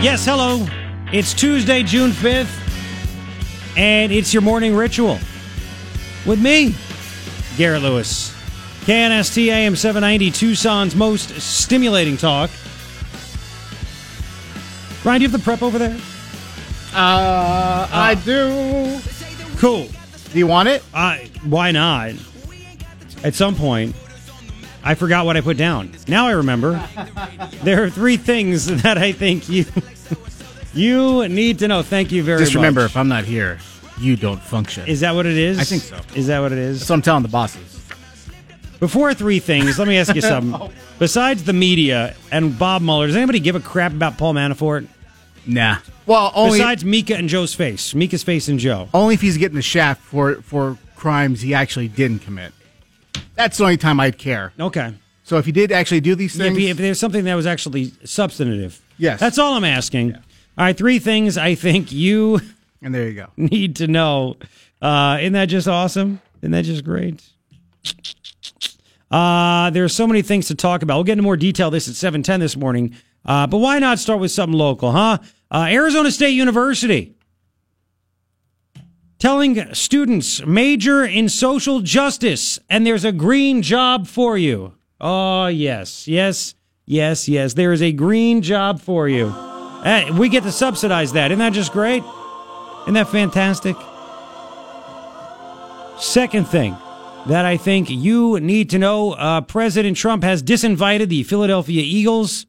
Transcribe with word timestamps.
Yes, 0.00 0.24
hello. 0.24 0.64
It's 1.12 1.34
Tuesday, 1.34 1.82
June 1.82 2.12
5th, 2.12 2.46
and 3.76 4.12
it's 4.12 4.32
your 4.32 4.42
morning 4.42 4.76
ritual 4.76 5.18
with 6.24 6.40
me, 6.40 6.76
Garret 7.56 7.82
Lewis. 7.82 8.32
KNST 8.82 9.48
AM 9.48 9.74
790, 9.74 10.30
Tucson's 10.30 10.94
most 10.94 11.30
stimulating 11.40 12.16
talk. 12.16 12.48
Ryan, 15.04 15.18
do 15.18 15.24
you 15.24 15.30
have 15.30 15.32
the 15.32 15.44
prep 15.44 15.62
over 15.62 15.78
there? 15.78 15.98
Uh, 16.94 17.88
I 17.90 18.14
do. 18.24 19.00
Cool. 19.56 19.88
Do 20.32 20.38
you 20.38 20.46
want 20.46 20.68
it? 20.68 20.84
Uh, 20.94 21.16
why 21.42 21.72
not? 21.72 22.12
At 23.24 23.34
some 23.34 23.56
point, 23.56 23.96
I 24.88 24.94
forgot 24.94 25.26
what 25.26 25.36
I 25.36 25.40
put 25.40 25.56
down. 25.56 25.90
Now 26.06 26.28
I 26.28 26.30
remember. 26.30 26.82
there 27.62 27.84
are 27.84 27.90
three 27.90 28.16
things 28.16 28.66
that 28.82 28.96
I 28.96 29.12
think 29.12 29.48
you 29.48 29.64
you 30.74 31.28
need 31.28 31.58
to 31.60 31.68
know. 31.68 31.82
Thank 31.82 32.12
you 32.12 32.22
very 32.22 32.38
much. 32.38 32.46
Just 32.46 32.54
much. 32.54 32.60
remember, 32.62 32.84
if 32.84 32.96
I'm 32.96 33.08
not 33.08 33.24
here, 33.24 33.58
you 33.98 34.16
don't 34.16 34.40
function. 34.40 34.86
Is 34.86 35.00
that 35.00 35.14
what 35.14 35.26
it 35.26 35.36
is? 35.36 35.58
I 35.58 35.64
think 35.64 35.82
so. 35.82 35.98
Is 36.14 36.26
that 36.28 36.40
what 36.40 36.52
it 36.52 36.58
is? 36.58 36.86
So 36.86 36.94
I'm 36.94 37.02
telling 37.02 37.22
the 37.22 37.28
bosses. 37.28 37.74
Before 38.80 39.12
three 39.12 39.40
things, 39.40 39.78
let 39.78 39.88
me 39.88 39.96
ask 39.98 40.14
you 40.14 40.20
something. 40.22 40.70
Besides 40.98 41.44
the 41.44 41.52
media 41.52 42.14
and 42.30 42.56
Bob 42.58 42.82
Mueller, 42.82 43.06
does 43.08 43.16
anybody 43.16 43.40
give 43.40 43.56
a 43.56 43.60
crap 43.60 43.92
about 43.92 44.18
Paul 44.18 44.34
Manafort? 44.34 44.86
Nah. 45.46 45.78
Well, 46.06 46.30
only 46.34 46.58
Besides 46.58 46.84
Mika 46.84 47.16
and 47.16 47.28
Joe's 47.28 47.54
face, 47.54 47.94
Mika's 47.94 48.22
face 48.22 48.48
and 48.48 48.58
Joe. 48.58 48.88
only 48.94 49.14
if 49.14 49.20
he's 49.20 49.36
getting 49.36 49.56
the 49.56 49.62
shaft 49.62 50.02
for 50.02 50.36
for 50.42 50.78
crimes 50.96 51.40
he 51.40 51.54
actually 51.54 51.88
didn't 51.88 52.20
commit. 52.20 52.52
That's 53.34 53.58
the 53.58 53.64
only 53.64 53.76
time 53.76 54.00
I'd 54.00 54.18
care. 54.18 54.52
Okay. 54.58 54.94
So 55.22 55.36
if 55.36 55.44
he 55.46 55.52
did 55.52 55.70
actually 55.70 56.00
do 56.00 56.14
these 56.14 56.34
If, 56.38 56.54
things, 56.54 56.58
if 56.58 56.76
there's 56.78 56.98
something 56.98 57.24
that 57.24 57.34
was 57.34 57.46
actually 57.46 57.92
substantive. 58.04 58.80
Yes. 58.96 59.20
That's 59.20 59.38
all 59.38 59.54
I'm 59.54 59.64
asking. 59.64 60.16
All 60.58 60.64
right, 60.64 60.76
three 60.76 60.98
things 60.98 61.38
I 61.38 61.54
think 61.54 61.92
you 61.92 62.40
and 62.82 62.92
there 62.92 63.08
you 63.08 63.14
go. 63.14 63.28
need 63.36 63.76
to 63.76 63.86
know. 63.86 64.36
Uh, 64.82 65.18
isn't 65.20 65.34
that 65.34 65.46
just 65.46 65.68
awesome? 65.68 66.20
Isn't 66.42 66.50
that 66.50 66.64
just 66.64 66.84
great? 66.84 67.22
Uh, 69.08 69.70
there's 69.70 69.94
so 69.94 70.04
many 70.04 70.20
things 70.20 70.48
to 70.48 70.56
talk 70.56 70.82
about. 70.82 70.96
We'll 70.96 71.04
get 71.04 71.12
into 71.12 71.22
more 71.22 71.36
detail 71.36 71.70
this 71.70 71.88
at 71.88 71.94
710 71.94 72.40
this 72.40 72.56
morning. 72.56 72.94
Uh, 73.24 73.46
but 73.46 73.58
why 73.58 73.78
not 73.78 74.00
start 74.00 74.18
with 74.18 74.32
something 74.32 74.58
local, 74.58 74.90
huh? 74.90 75.18
Uh, 75.48 75.68
Arizona 75.70 76.10
State 76.10 76.30
University 76.30 77.14
telling 79.20 79.74
students 79.74 80.44
major 80.44 81.04
in 81.04 81.28
social 81.28 81.80
justice 81.80 82.58
and 82.68 82.84
there's 82.84 83.04
a 83.04 83.12
green 83.12 83.62
job 83.62 84.08
for 84.08 84.36
you. 84.36 84.74
Oh, 85.00 85.46
yes, 85.46 86.08
yes, 86.08 86.56
yes, 86.84 87.28
yes. 87.28 87.54
There 87.54 87.72
is 87.72 87.80
a 87.80 87.92
green 87.92 88.42
job 88.42 88.80
for 88.80 89.08
you. 89.08 89.32
We 90.18 90.28
get 90.28 90.42
to 90.44 90.52
subsidize 90.52 91.12
that. 91.12 91.30
Isn't 91.30 91.38
that 91.38 91.52
just 91.52 91.72
great? 91.72 92.02
Isn't 92.82 92.94
that 92.94 93.08
fantastic? 93.08 93.76
Second 95.98 96.46
thing 96.46 96.76
that 97.26 97.44
I 97.44 97.56
think 97.56 97.90
you 97.90 98.38
need 98.40 98.70
to 98.70 98.78
know 98.78 99.12
uh, 99.12 99.40
President 99.42 99.96
Trump 99.96 100.22
has 100.22 100.42
disinvited 100.42 101.08
the 101.08 101.22
Philadelphia 101.24 101.82
Eagles 101.84 102.46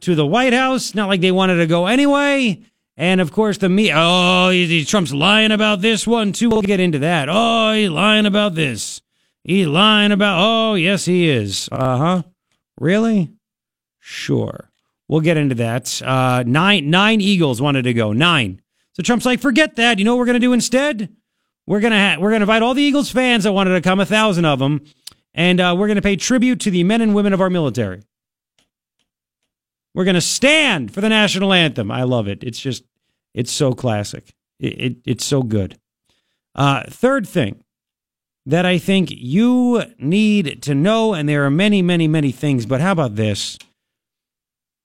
to 0.00 0.14
the 0.14 0.24
White 0.26 0.52
House. 0.52 0.94
Not 0.94 1.08
like 1.08 1.20
they 1.20 1.32
wanted 1.32 1.56
to 1.56 1.66
go 1.66 1.86
anyway. 1.86 2.62
And 2.96 3.20
of 3.20 3.32
course, 3.32 3.58
the 3.58 3.68
me. 3.68 3.90
Oh, 3.92 4.50
he- 4.50 4.84
Trump's 4.84 5.12
lying 5.12 5.50
about 5.50 5.80
this 5.80 6.06
one 6.06 6.32
too. 6.32 6.48
We'll 6.50 6.62
get 6.62 6.78
into 6.80 7.00
that. 7.00 7.28
Oh, 7.30 7.72
he's 7.72 7.90
lying 7.90 8.26
about 8.26 8.54
this. 8.54 9.02
He's 9.42 9.66
lying 9.66 10.12
about. 10.12 10.38
Oh, 10.40 10.74
yes, 10.74 11.04
he 11.04 11.28
is. 11.28 11.68
Uh 11.72 11.96
huh. 11.98 12.22
Really? 12.80 13.32
Sure. 13.98 14.70
We'll 15.08 15.20
get 15.20 15.36
into 15.36 15.54
that. 15.56 16.02
Uh, 16.02 16.44
nine 16.46 16.90
nine 16.90 17.20
Eagles 17.20 17.60
wanted 17.60 17.82
to 17.82 17.92
go. 17.94 18.12
Nine. 18.12 18.60
So 18.94 19.02
Trump's 19.02 19.26
like, 19.26 19.40
forget 19.40 19.76
that. 19.76 19.98
You 19.98 20.04
know 20.04 20.14
what 20.14 20.20
we're 20.20 20.26
gonna 20.26 20.38
do 20.38 20.52
instead? 20.52 21.14
We're 21.66 21.80
gonna 21.80 22.14
ha- 22.14 22.20
we're 22.20 22.30
gonna 22.30 22.42
invite 22.42 22.62
all 22.62 22.74
the 22.74 22.82
Eagles 22.82 23.10
fans 23.10 23.44
that 23.44 23.52
wanted 23.52 23.74
to 23.74 23.80
come, 23.80 24.00
a 24.00 24.06
thousand 24.06 24.44
of 24.44 24.58
them, 24.58 24.84
and 25.34 25.60
uh, 25.60 25.74
we're 25.76 25.88
gonna 25.88 26.02
pay 26.02 26.16
tribute 26.16 26.60
to 26.60 26.70
the 26.70 26.84
men 26.84 27.00
and 27.00 27.14
women 27.14 27.32
of 27.32 27.40
our 27.40 27.50
military. 27.50 28.02
We're 29.94 30.04
gonna 30.04 30.20
stand 30.20 30.92
for 30.92 31.00
the 31.00 31.08
national 31.08 31.52
anthem. 31.52 31.90
I 31.90 32.02
love 32.02 32.28
it. 32.28 32.42
It's 32.42 32.58
just 32.60 32.84
it's 33.34 33.52
so 33.52 33.72
classic. 33.72 34.34
It, 34.58 34.80
it 34.80 34.96
it's 35.04 35.24
so 35.24 35.42
good. 35.42 35.78
Uh, 36.54 36.84
third 36.88 37.26
thing 37.26 37.62
that 38.46 38.66
I 38.66 38.78
think 38.78 39.10
you 39.10 39.84
need 39.98 40.62
to 40.62 40.74
know, 40.74 41.14
and 41.14 41.28
there 41.28 41.44
are 41.44 41.50
many, 41.50 41.82
many, 41.82 42.06
many 42.06 42.30
things, 42.30 42.66
but 42.66 42.80
how 42.80 42.92
about 42.92 43.16
this? 43.16 43.58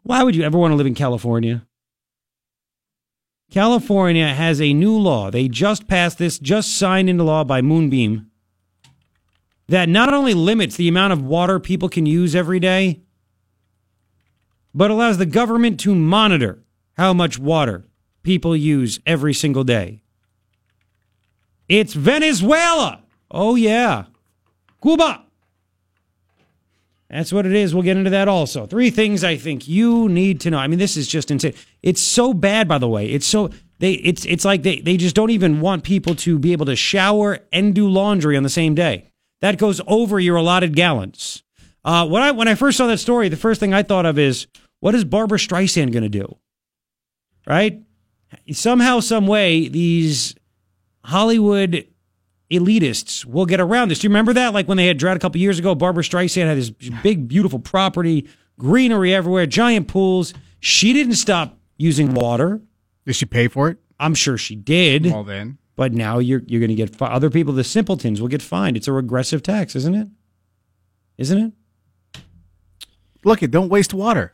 Why 0.04 0.24
would 0.24 0.36
you 0.36 0.44
ever 0.44 0.58
want 0.58 0.72
to 0.72 0.76
live 0.76 0.88
in 0.88 0.96
California? 0.96 1.66
California 3.52 4.28
has 4.28 4.62
a 4.62 4.74
new 4.74 4.98
law. 4.98 5.32
They 5.32 5.48
just 5.48 5.88
passed 5.88 6.18
this, 6.18 6.38
just 6.38 6.78
signed 6.78 7.10
into 7.10 7.24
law 7.24 7.44
by 7.44 7.62
Moonbeam, 7.62 8.30
that 9.68 9.90
not 9.90 10.14
only 10.14 10.34
limits 10.34 10.76
the 10.76 10.88
amount 10.88 11.14
of 11.14 11.24
water 11.24 11.60
people 11.60 11.90
can 11.90 12.06
use 12.06 12.36
every 12.36 12.60
day, 12.60 13.02
but 14.74 14.92
allows 14.92 15.18
the 15.18 15.26
government 15.26 15.80
to 15.82 15.96
monitor 15.96 16.64
how 16.96 17.14
much 17.14 17.40
water 17.40 17.88
people 18.24 18.56
use 18.56 19.00
every 19.06 19.34
single 19.34 19.64
day. 19.64 20.04
It's 21.68 21.94
Venezuela. 21.94 23.04
Oh, 23.32 23.56
yeah. 23.56 24.06
Cuba. 24.82 25.26
That's 27.10 27.34
what 27.34 27.46
it 27.46 27.54
is. 27.54 27.74
We'll 27.74 27.84
get 27.84 27.98
into 27.98 28.12
that 28.12 28.28
also. 28.28 28.68
Three 28.68 28.92
things 28.92 29.24
I 29.24 29.36
think 29.36 29.68
you 29.68 30.08
need 30.10 30.42
to 30.42 30.52
know. 30.52 30.60
I 30.60 30.68
mean, 30.68 30.78
this 30.78 30.96
is 30.96 31.08
just 31.08 31.32
insane. 31.32 31.56
It's 31.82 32.02
so 32.02 32.34
bad, 32.34 32.68
by 32.68 32.78
the 32.78 32.88
way. 32.88 33.08
It's 33.10 33.26
so 33.26 33.50
they 33.80 33.94
it's 33.94 34.26
it's 34.26 34.46
like 34.46 34.62
they, 34.62 34.80
they 34.82 34.96
just 34.96 35.16
don't 35.16 35.32
even 35.32 35.60
want 35.60 35.84
people 35.84 36.14
to 36.16 36.38
be 36.38 36.52
able 36.52 36.68
to 36.68 36.76
shower 36.76 37.40
and 37.52 37.74
do 37.74 37.90
laundry 37.90 38.38
on 38.38 38.44
the 38.44 38.50
same 38.50 38.76
day. 38.76 39.06
That 39.42 39.58
goes 39.58 39.82
over 39.88 40.20
your 40.20 40.36
allotted 40.36 40.76
gallons. 40.76 41.44
Uh, 41.84 42.08
when 42.08 42.22
I 42.22 42.32
when 42.32 42.48
I 42.48 42.56
first 42.56 42.78
saw 42.78 42.86
that 42.88 43.00
story, 43.00 43.30
the 43.30 43.38
first 43.38 43.60
thing 43.60 43.74
I 43.74 43.82
thought 43.82 44.06
of 44.06 44.20
is 44.20 44.46
what 44.80 44.94
is 44.94 45.04
Barbra 45.04 45.40
Streisand 45.40 45.92
going 45.92 46.04
to 46.04 46.10
do? 46.10 46.38
Right? 47.48 47.82
Somehow, 48.52 49.00
some 49.00 49.26
way, 49.26 49.68
these 49.68 50.36
Hollywood 51.04 51.88
elitists 52.52 53.26
will 53.26 53.46
get 53.46 53.60
around 53.60 53.90
this. 53.90 54.00
Do 54.00 54.06
you 54.06 54.10
remember 54.10 54.34
that? 54.34 54.54
Like 54.54 54.68
when 54.68 54.78
they 54.78 54.88
had 54.88 54.98
drought 54.98 55.18
a 55.18 55.20
couple 55.20 55.40
years 55.40 55.60
ago, 55.60 55.76
Barbra 55.76 56.04
Streisand 56.04 56.46
had 56.46 56.58
this 56.58 56.72
big, 57.04 57.28
beautiful 57.28 57.60
property, 57.60 58.28
greenery 58.58 59.14
everywhere, 59.14 59.46
giant 59.46 59.88
pools. 59.88 60.34
She 60.60 60.94
didn't 60.94 61.16
stop 61.16 61.58
using 61.78 62.14
water. 62.14 62.62
Did 63.06 63.16
she 63.16 63.26
pay 63.26 63.48
for 63.48 63.70
it? 63.70 63.78
I'm 64.00 64.14
sure 64.14 64.38
she 64.38 64.56
did. 64.56 65.06
Well, 65.06 65.24
then. 65.24 65.58
But 65.76 65.94
now 65.94 66.20
you're 66.20 66.42
you're 66.46 66.60
going 66.60 66.70
to 66.70 66.76
get 66.76 66.96
fi- 66.96 67.08
other 67.08 67.30
people, 67.30 67.54
the 67.54 67.64
simpletons, 67.64 68.20
will 68.20 68.28
get 68.28 68.42
fined. 68.42 68.76
It's 68.76 68.88
a 68.88 68.92
regressive 68.92 69.42
tax, 69.42 69.76
isn't 69.76 69.96
it? 69.96 70.08
Isn't 71.18 71.38
it? 71.38 72.22
Look, 73.24 73.44
it 73.44 73.52
don't 73.52 73.70
waste 73.70 73.94
water. 73.94 74.34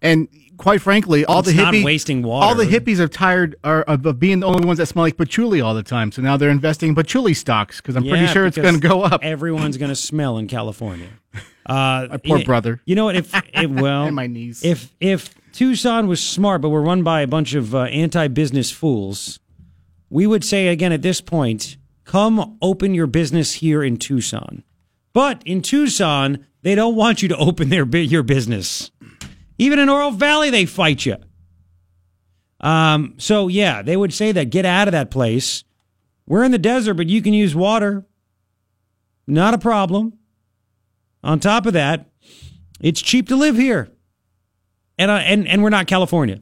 And 0.00 0.28
quite 0.56 0.80
frankly, 0.80 1.24
all 1.24 1.40
It's 1.40 1.48
the 1.48 1.54
hippies 1.54 1.84
wasting 1.84 2.22
water. 2.22 2.46
All 2.46 2.54
the 2.54 2.64
hippies 2.64 2.98
are 2.98 3.08
tired 3.08 3.56
are, 3.64 3.82
of, 3.82 4.18
being 4.18 4.40
the 4.40 4.46
only 4.46 4.66
ones 4.66 4.78
that 4.78 4.86
smell 4.86 5.04
like 5.04 5.16
patchouli 5.16 5.60
all 5.60 5.74
the 5.74 5.82
time. 5.82 6.12
So 6.12 6.22
now 6.22 6.36
they're 6.36 6.50
investing 6.50 6.90
in 6.90 6.94
patchouli 6.94 7.34
stocks 7.34 7.80
because 7.80 7.96
I'm 7.96 8.04
pretty 8.04 8.26
sure 8.28 8.46
it's 8.46 8.56
going 8.56 8.80
to 8.80 8.88
go 8.88 9.02
up. 9.02 9.22
Everyone's 9.24 9.76
going 9.76 9.90
to 9.90 9.96
smell 9.96 10.38
in 10.38 10.48
California. 10.48 11.08
Uh, 11.68 12.06
My 12.10 12.16
poor 12.18 12.38
you- 12.38 12.44
brother. 12.44 12.80
You 12.84 12.94
know 12.94 13.06
what? 13.06 13.16
If 13.16 13.34
it, 13.34 13.68
well, 13.70 14.04
And 14.04 14.14
my 14.14 14.28
niece. 14.28 14.64
If 14.64 14.94
if 15.00 15.34
Tucson 15.50 16.06
was 16.06 16.22
smart, 16.22 16.60
but 16.62 16.68
we're 16.68 16.80
run 16.80 17.02
by 17.02 17.22
a 17.22 17.26
bunch 17.26 17.54
of 17.54 17.74
uh, 17.74 17.82
anti-business 17.86 18.70
fools, 18.70 19.40
we 20.08 20.28
would 20.28 20.44
say 20.44 20.68
again 20.68 20.92
at 20.92 21.02
this 21.02 21.20
point, 21.20 21.76
come 22.04 22.56
open 22.62 22.94
your 22.94 23.08
business 23.08 23.54
here 23.54 23.82
in 23.82 23.96
Tucson. 23.96 24.62
But 25.12 25.42
in 25.44 25.60
Tucson, 25.60 26.46
they 26.62 26.76
don't 26.76 26.94
want 26.94 27.20
you 27.22 27.28
to 27.30 27.36
open 27.36 27.68
their 27.68 27.84
your 27.84 28.22
business. 28.22 28.92
Even 29.58 29.78
in 29.78 29.88
Oro 29.88 30.10
Valley, 30.10 30.50
they 30.50 30.66
fight 30.66 31.06
you. 31.06 31.16
Um, 32.60 33.14
so 33.18 33.48
yeah, 33.48 33.82
they 33.82 33.96
would 33.96 34.12
say 34.12 34.32
that 34.32 34.50
get 34.50 34.64
out 34.64 34.88
of 34.88 34.92
that 34.92 35.10
place. 35.10 35.64
We're 36.26 36.44
in 36.44 36.52
the 36.52 36.58
desert, 36.58 36.94
but 36.94 37.08
you 37.08 37.22
can 37.22 37.32
use 37.32 37.54
water. 37.54 38.04
Not 39.26 39.54
a 39.54 39.58
problem. 39.58 40.14
On 41.22 41.40
top 41.40 41.66
of 41.66 41.72
that, 41.72 42.10
it's 42.80 43.00
cheap 43.00 43.28
to 43.28 43.36
live 43.36 43.56
here, 43.56 43.90
and 44.98 45.10
uh, 45.10 45.14
and 45.14 45.48
and 45.48 45.62
we're 45.62 45.70
not 45.70 45.86
California, 45.86 46.40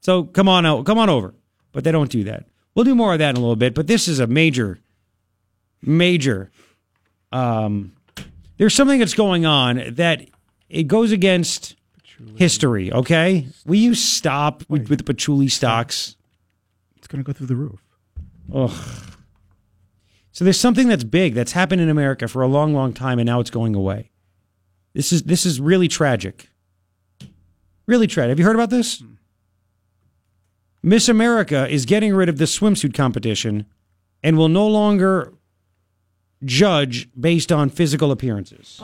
so 0.00 0.24
come 0.24 0.48
on 0.48 0.64
out, 0.64 0.84
come 0.86 0.98
on 0.98 1.10
over. 1.10 1.34
But 1.72 1.82
they 1.82 1.90
don't 1.90 2.10
do 2.10 2.24
that. 2.24 2.46
We'll 2.74 2.84
do 2.84 2.94
more 2.94 3.12
of 3.12 3.18
that 3.18 3.30
in 3.30 3.36
a 3.36 3.40
little 3.40 3.56
bit. 3.56 3.74
But 3.74 3.88
this 3.88 4.06
is 4.06 4.20
a 4.20 4.26
major, 4.28 4.78
major. 5.82 6.50
Um, 7.32 7.94
there's 8.56 8.74
something 8.74 9.00
that's 9.00 9.14
going 9.14 9.46
on 9.46 9.94
that 9.94 10.28
it 10.68 10.84
goes 10.84 11.10
against 11.10 11.74
history. 12.36 12.92
Okay, 12.92 13.46
will 13.66 13.76
you 13.76 13.94
stop 13.94 14.64
with, 14.68 14.88
with 14.88 14.98
the 14.98 15.04
patchouli 15.04 15.48
stocks? 15.48 16.16
It's 16.96 17.06
going 17.06 17.22
to 17.22 17.26
go 17.26 17.32
through 17.36 17.48
the 17.48 17.56
roof. 17.56 17.80
Ugh. 18.52 18.70
So 20.32 20.44
there's 20.44 20.58
something 20.58 20.88
that's 20.88 21.04
big 21.04 21.34
that's 21.34 21.52
happened 21.52 21.80
in 21.80 21.88
America 21.88 22.26
for 22.26 22.42
a 22.42 22.48
long, 22.48 22.74
long 22.74 22.92
time, 22.92 23.18
and 23.18 23.26
now 23.26 23.40
it's 23.40 23.50
going 23.50 23.74
away. 23.74 24.10
This 24.92 25.12
is 25.12 25.22
this 25.24 25.46
is 25.46 25.60
really 25.60 25.88
tragic. 25.88 26.48
Really, 27.86 28.06
tragic. 28.06 28.30
have 28.30 28.38
you 28.38 28.44
heard 28.44 28.56
about 28.56 28.70
this? 28.70 29.02
Miss 30.82 31.08
America 31.08 31.68
is 31.68 31.86
getting 31.86 32.14
rid 32.14 32.28
of 32.28 32.38
the 32.38 32.44
swimsuit 32.44 32.94
competition 32.94 33.66
and 34.22 34.36
will 34.36 34.48
no 34.48 34.66
longer 34.66 35.32
judge 36.44 37.08
based 37.18 37.52
on 37.52 37.70
physical 37.70 38.10
appearances. 38.10 38.80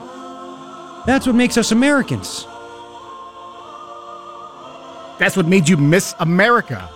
That's 1.05 1.25
what 1.25 1.35
makes 1.35 1.57
us 1.57 1.71
Americans. 1.71 2.45
That's 5.21 5.37
what 5.37 5.45
made 5.45 5.69
you 5.69 5.77
Miss 5.77 6.15
America. 6.17 6.89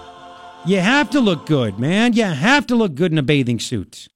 You 0.66 0.80
have 0.80 1.12
to 1.12 1.20
look 1.20 1.46
good, 1.46 1.78
man. 1.78 2.14
You 2.14 2.24
have 2.24 2.66
to 2.68 2.76
look 2.76 2.96
good 2.96 3.12
in 3.12 3.20
a 3.20 3.24
bathing 3.24 3.60
suit. 3.60 4.08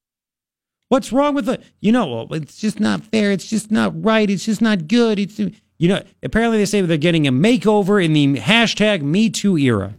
What's 0.87 1.13
wrong 1.13 1.35
with 1.35 1.47
it? 1.47 1.61
You 1.79 1.91
know, 1.91 2.27
it's 2.31 2.57
just 2.57 2.79
not 2.79 3.03
fair. 3.03 3.31
It's 3.31 3.47
just 3.47 3.69
not 3.69 4.03
right. 4.03 4.27
It's 4.27 4.45
just 4.45 4.63
not 4.63 4.87
good. 4.87 5.19
It's 5.19 5.37
you 5.37 5.53
know. 5.87 6.01
Apparently, 6.23 6.57
they 6.57 6.65
say 6.65 6.81
they're 6.81 6.97
getting 6.97 7.27
a 7.27 7.31
makeover 7.31 8.03
in 8.03 8.13
the 8.13 8.37
hashtag 8.37 9.03
Me 9.03 9.29
Too 9.29 9.59
era. 9.59 9.93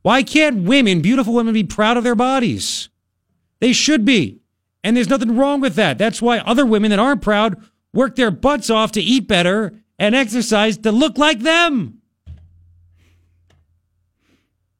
Why 0.00 0.22
can't 0.22 0.62
women, 0.62 1.02
beautiful 1.02 1.34
women, 1.34 1.52
be 1.52 1.64
proud 1.64 1.98
of 1.98 2.04
their 2.04 2.14
bodies? 2.14 2.88
They 3.60 3.74
should 3.74 4.06
be, 4.06 4.40
and 4.82 4.96
there's 4.96 5.10
nothing 5.10 5.36
wrong 5.36 5.60
with 5.60 5.74
that. 5.74 5.98
That's 5.98 6.22
why 6.22 6.38
other 6.38 6.64
women 6.64 6.88
that 6.92 6.98
aren't 6.98 7.20
proud 7.20 7.62
work 7.92 8.16
their 8.16 8.30
butts 8.30 8.70
off 8.70 8.92
to 8.92 9.02
eat 9.02 9.28
better 9.28 9.74
and 9.98 10.14
exercise 10.14 10.78
to 10.78 10.92
look 10.92 11.18
like 11.18 11.40
them. 11.40 11.97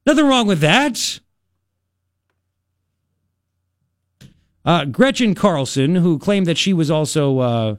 Nothing 0.09 0.25
wrong 0.25 0.47
with 0.47 0.61
that. 0.61 1.19
Uh, 4.65 4.85
Gretchen 4.85 5.35
Carlson, 5.35 5.93
who 5.93 6.17
claimed 6.17 6.47
that 6.47 6.57
she 6.57 6.73
was 6.73 6.89
also 6.89 7.37
uh, 7.37 7.75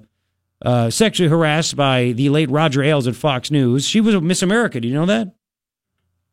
uh, 0.64 0.90
sexually 0.90 1.28
harassed 1.28 1.74
by 1.74 2.12
the 2.12 2.28
late 2.28 2.48
Roger 2.48 2.84
Ailes 2.84 3.08
at 3.08 3.16
Fox 3.16 3.50
News, 3.50 3.84
she 3.84 4.00
was 4.00 4.14
a 4.14 4.20
Miss 4.20 4.42
America. 4.42 4.78
Do 4.80 4.86
you 4.86 4.94
know 4.94 5.06
that? 5.06 5.34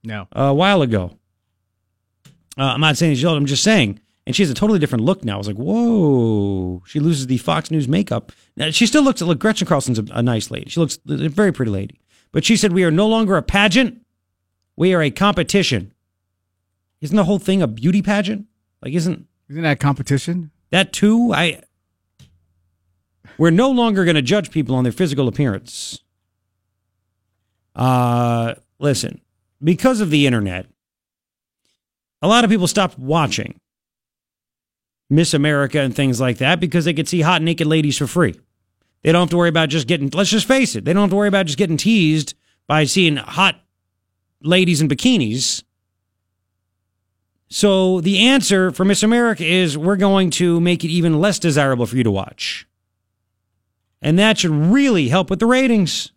No. 0.03 0.27
a 0.33 0.53
while 0.53 0.83
ago. 0.83 1.17
Uh, 2.55 2.65
I'm 2.65 2.81
not 2.81 2.95
saying 2.95 3.15
she's 3.15 3.25
old. 3.25 3.35
I'm 3.35 3.47
just 3.47 3.63
saying. 3.63 3.99
And 4.27 4.35
she 4.35 4.43
has 4.43 4.51
a 4.51 4.53
totally 4.53 4.77
different 4.77 5.03
look 5.03 5.25
now. 5.25 5.33
I 5.33 5.37
was 5.39 5.47
like, 5.47 5.57
whoa. 5.57 6.83
She 6.85 6.99
loses 6.99 7.25
the 7.25 7.39
Fox 7.39 7.71
News 7.71 7.87
makeup. 7.87 8.31
Now, 8.55 8.69
she 8.69 8.85
still 8.85 9.01
looks, 9.01 9.19
look, 9.23 9.39
Gretchen 9.39 9.67
Carlson's 9.67 9.97
a, 9.97 10.05
a 10.11 10.21
nice 10.21 10.51
lady. 10.51 10.69
She 10.69 10.79
looks 10.79 10.99
a 11.09 11.27
very 11.27 11.51
pretty 11.51 11.71
lady. 11.71 11.99
But 12.31 12.45
she 12.45 12.55
said, 12.55 12.71
we 12.71 12.83
are 12.83 12.91
no 12.91 13.07
longer 13.07 13.35
a 13.35 13.41
pageant. 13.41 14.03
We 14.77 14.93
are 14.93 15.01
a 15.01 15.09
competition. 15.11 15.91
Isn't 17.01 17.15
the 17.17 17.25
whole 17.25 17.39
thing 17.39 17.61
a 17.61 17.67
beauty 17.67 18.01
pageant? 18.01 18.45
Like, 18.81 18.93
isn't 18.93 19.27
Isn't 19.49 19.63
that 19.63 19.71
a 19.71 19.75
competition? 19.75 20.51
that 20.69 20.93
too? 20.93 21.31
I. 21.33 21.61
We're 23.37 23.49
no 23.51 23.69
longer 23.69 24.05
going 24.05 24.15
to 24.15 24.21
judge 24.21 24.51
people 24.51 24.75
on 24.75 24.83
their 24.83 24.93
physical 24.93 25.27
appearance. 25.27 25.99
Uh, 27.75 28.55
listen, 28.79 29.21
because 29.63 30.01
of 30.01 30.09
the 30.09 30.25
internet, 30.25 30.65
a 32.21 32.27
lot 32.27 32.43
of 32.43 32.49
people 32.49 32.67
stopped 32.67 32.97
watching 32.97 33.59
Miss 35.09 35.33
America 35.35 35.79
and 35.79 35.95
things 35.95 36.19
like 36.19 36.37
that 36.39 36.59
because 36.59 36.85
they 36.85 36.93
could 36.93 37.07
see 37.07 37.21
hot 37.21 37.43
naked 37.43 37.67
ladies 37.67 37.97
for 37.97 38.07
free. 38.07 38.39
They 39.03 39.11
don't 39.11 39.21
have 39.21 39.29
to 39.29 39.37
worry 39.37 39.49
about 39.49 39.69
just 39.69 39.87
getting, 39.87 40.09
let's 40.09 40.31
just 40.31 40.47
face 40.47 40.75
it, 40.75 40.85
they 40.85 40.93
don't 40.93 41.03
have 41.03 41.09
to 41.11 41.15
worry 41.15 41.27
about 41.27 41.45
just 41.45 41.59
getting 41.59 41.77
teased 41.77 42.33
by 42.65 42.85
seeing 42.85 43.17
hot 43.17 43.61
ladies 44.41 44.81
in 44.81 44.87
bikinis. 44.87 45.63
So 47.49 48.01
the 48.01 48.27
answer 48.27 48.71
for 48.71 48.83
Miss 48.83 49.03
America 49.03 49.45
is 49.45 49.77
we're 49.77 49.95
going 49.95 50.31
to 50.31 50.59
make 50.59 50.83
it 50.83 50.89
even 50.89 51.19
less 51.19 51.39
desirable 51.39 51.85
for 51.85 51.95
you 51.95 52.03
to 52.03 52.11
watch. 52.11 52.67
And 54.01 54.19
that 54.19 54.39
should 54.39 54.51
really 54.51 55.07
help 55.07 55.29
with 55.29 55.39
the 55.39 55.45
ratings. 55.45 56.11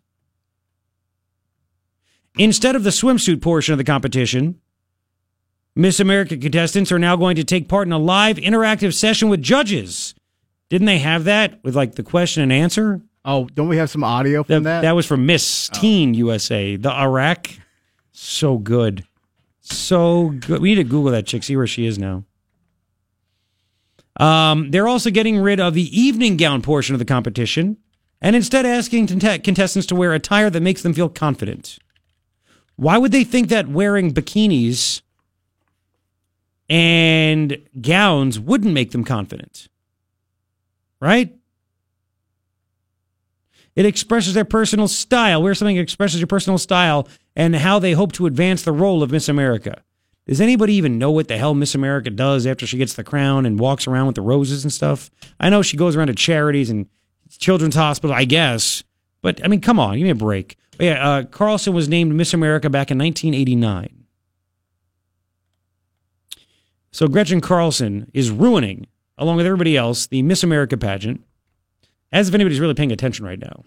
Instead 2.37 2.75
of 2.75 2.83
the 2.83 2.89
swimsuit 2.89 3.41
portion 3.41 3.73
of 3.73 3.77
the 3.77 3.83
competition, 3.83 4.59
Miss 5.75 5.99
America 5.99 6.37
contestants 6.37 6.91
are 6.91 6.99
now 6.99 7.15
going 7.15 7.35
to 7.37 7.43
take 7.43 7.69
part 7.69 7.87
in 7.87 7.93
a 7.93 7.97
live 7.97 8.37
interactive 8.37 8.93
session 8.93 9.29
with 9.29 9.41
judges. 9.41 10.13
Didn't 10.69 10.85
they 10.85 10.99
have 10.99 11.25
that 11.25 11.63
with 11.63 11.75
like 11.75 11.95
the 11.95 12.03
question 12.03 12.43
and 12.43 12.51
answer? 12.51 13.01
Oh, 13.23 13.45
don't 13.53 13.67
we 13.67 13.77
have 13.77 13.89
some 13.89 14.03
audio 14.03 14.43
from 14.43 14.63
that? 14.63 14.81
That 14.81 14.95
was 14.95 15.05
from 15.05 15.25
Miss 15.25 15.69
oh. 15.73 15.79
Teen 15.79 16.13
USA, 16.13 16.75
the 16.75 16.91
Iraq. 16.91 17.49
So 18.11 18.57
good. 18.57 19.05
So 19.61 20.29
good. 20.29 20.61
We 20.61 20.69
need 20.69 20.75
to 20.75 20.83
Google 20.83 21.11
that 21.11 21.25
chick, 21.25 21.43
see 21.43 21.55
where 21.55 21.67
she 21.67 21.85
is 21.85 21.97
now. 21.97 22.23
Um, 24.17 24.71
they're 24.71 24.87
also 24.87 25.09
getting 25.09 25.39
rid 25.39 25.59
of 25.59 25.73
the 25.73 25.99
evening 25.99 26.37
gown 26.37 26.61
portion 26.61 26.93
of 26.93 26.99
the 26.99 27.05
competition 27.05 27.77
and 28.21 28.35
instead 28.35 28.65
asking 28.65 29.07
contestants 29.07 29.87
to 29.87 29.95
wear 29.95 30.13
attire 30.13 30.49
that 30.49 30.61
makes 30.61 30.83
them 30.83 30.93
feel 30.93 31.09
confident. 31.09 31.79
Why 32.75 32.97
would 32.97 33.11
they 33.11 33.23
think 33.23 33.49
that 33.49 33.67
wearing 33.67 34.13
bikinis 34.13 35.01
and 36.69 37.57
gowns 37.79 38.39
wouldn't 38.39 38.73
make 38.73 38.91
them 38.91 39.03
confident? 39.03 39.67
Right? 40.99 41.35
It 43.75 43.85
expresses 43.85 44.33
their 44.33 44.45
personal 44.45 44.87
style. 44.87 45.41
Wear 45.41 45.55
something 45.55 45.77
that 45.77 45.81
expresses 45.81 46.19
your 46.19 46.27
personal 46.27 46.57
style 46.57 47.07
and 47.35 47.55
how 47.55 47.79
they 47.79 47.93
hope 47.93 48.11
to 48.13 48.25
advance 48.25 48.63
the 48.63 48.71
role 48.71 49.03
of 49.03 49.11
Miss 49.11 49.29
America. 49.29 49.83
Does 50.27 50.41
anybody 50.41 50.73
even 50.75 50.97
know 50.97 51.11
what 51.11 51.27
the 51.27 51.37
hell 51.37 51.53
Miss 51.53 51.75
America 51.75 52.09
does 52.09 52.45
after 52.45 52.67
she 52.67 52.77
gets 52.77 52.93
the 52.93 53.03
crown 53.03 53.45
and 53.45 53.59
walks 53.59 53.87
around 53.87 54.07
with 54.07 54.15
the 54.15 54.21
roses 54.21 54.63
and 54.63 54.71
stuff? 54.71 55.09
I 55.39 55.49
know 55.49 55.61
she 55.61 55.77
goes 55.77 55.95
around 55.95 56.07
to 56.07 56.13
charities 56.13 56.69
and 56.69 56.87
children's 57.29 57.75
hospitals, 57.75 58.17
I 58.17 58.25
guess. 58.25 58.83
But 59.21 59.43
I 59.43 59.47
mean, 59.47 59.61
come 59.61 59.79
on, 59.79 59.97
give 59.97 60.03
me 60.03 60.09
a 60.09 60.15
break. 60.15 60.57
But 60.77 60.85
yeah, 60.85 61.09
uh, 61.09 61.23
Carlson 61.23 61.73
was 61.73 61.89
named 61.89 62.13
Miss 62.13 62.33
America 62.33 62.69
back 62.69 62.91
in 62.91 62.97
1989. 62.97 64.05
So 66.91 67.07
Gretchen 67.07 67.41
Carlson 67.41 68.11
is 68.13 68.29
ruining, 68.29 68.87
along 69.17 69.37
with 69.37 69.45
everybody 69.45 69.77
else, 69.77 70.07
the 70.07 70.21
Miss 70.21 70.43
America 70.43 70.77
pageant. 70.77 71.23
As 72.11 72.27
if 72.27 72.35
anybody's 72.35 72.59
really 72.59 72.73
paying 72.73 72.91
attention 72.91 73.25
right 73.25 73.39
now. 73.39 73.63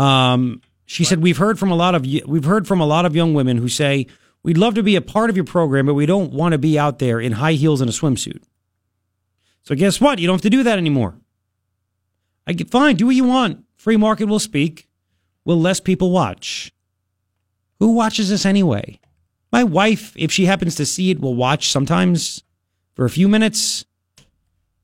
Um, 0.00 0.60
she 0.86 1.04
said 1.04 1.22
we've 1.22 1.38
heard 1.38 1.58
from 1.58 1.70
a 1.70 1.76
lot 1.76 1.94
of 1.94 2.06
we've 2.26 2.44
heard 2.44 2.66
from 2.66 2.80
a 2.80 2.86
lot 2.86 3.06
of 3.06 3.16
young 3.16 3.34
women 3.34 3.56
who 3.56 3.68
say 3.68 4.06
we'd 4.42 4.58
love 4.58 4.74
to 4.74 4.82
be 4.82 4.96
a 4.96 5.00
part 5.00 5.30
of 5.30 5.36
your 5.36 5.44
program, 5.44 5.86
but 5.86 5.94
we 5.94 6.06
don't 6.06 6.32
want 6.32 6.52
to 6.52 6.58
be 6.58 6.78
out 6.78 6.98
there 6.98 7.20
in 7.20 7.32
high 7.32 7.54
heels 7.54 7.80
and 7.80 7.88
a 7.88 7.92
swimsuit. 7.92 8.42
So 9.62 9.74
guess 9.74 10.00
what? 10.00 10.18
You 10.18 10.26
don't 10.26 10.34
have 10.34 10.42
to 10.42 10.50
do 10.50 10.62
that 10.62 10.78
anymore. 10.78 11.14
I 12.46 12.52
get 12.52 12.70
fine. 12.70 12.96
Do 12.96 13.06
what 13.06 13.14
you 13.14 13.24
want. 13.24 13.64
Free 13.76 13.96
market 13.96 14.26
will 14.26 14.38
speak. 14.38 14.88
Will 15.44 15.60
less 15.60 15.80
people 15.80 16.10
watch? 16.10 16.72
Who 17.78 17.92
watches 17.92 18.28
this 18.28 18.46
anyway? 18.46 19.00
My 19.50 19.64
wife, 19.64 20.12
if 20.16 20.30
she 20.30 20.46
happens 20.46 20.74
to 20.76 20.86
see 20.86 21.10
it, 21.10 21.20
will 21.20 21.34
watch 21.34 21.70
sometimes 21.70 22.42
for 22.94 23.04
a 23.04 23.10
few 23.10 23.28
minutes. 23.28 23.84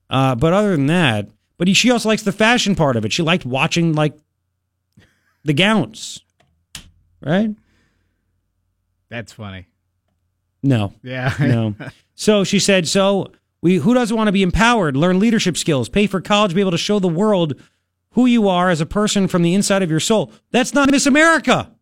Uh, 0.08 0.34
but 0.34 0.52
other 0.52 0.72
than 0.72 0.86
that, 0.86 1.28
but 1.58 1.68
she 1.76 1.90
also 1.90 2.08
likes 2.08 2.22
the 2.22 2.32
fashion 2.32 2.74
part 2.74 2.96
of 2.96 3.04
it. 3.04 3.12
She 3.12 3.22
liked 3.22 3.44
watching 3.44 3.94
like 3.94 4.14
the 5.44 5.52
gowns, 5.54 6.20
right? 7.20 7.50
That's 9.08 9.32
funny. 9.32 9.66
No, 10.62 10.92
Yeah. 11.02 11.34
no. 11.40 11.74
So 12.14 12.44
she 12.44 12.58
said, 12.58 12.86
so 12.86 13.32
we 13.62 13.76
who 13.76 13.94
doesn't 13.94 14.16
want 14.16 14.28
to 14.28 14.32
be 14.32 14.42
empowered, 14.42 14.96
learn 14.96 15.18
leadership 15.18 15.56
skills, 15.56 15.88
pay 15.88 16.06
for 16.06 16.20
college, 16.20 16.54
be 16.54 16.60
able 16.60 16.70
to 16.70 16.78
show 16.78 16.98
the 16.98 17.08
world 17.08 17.54
who 18.12 18.26
you 18.26 18.48
are 18.48 18.68
as 18.70 18.80
a 18.80 18.86
person 18.86 19.26
from 19.28 19.42
the 19.42 19.54
inside 19.54 19.82
of 19.82 19.90
your 19.90 20.00
soul. 20.00 20.32
That's 20.50 20.74
not 20.74 20.90
Miss 20.90 21.06
America. 21.06 21.70
I 21.70 21.76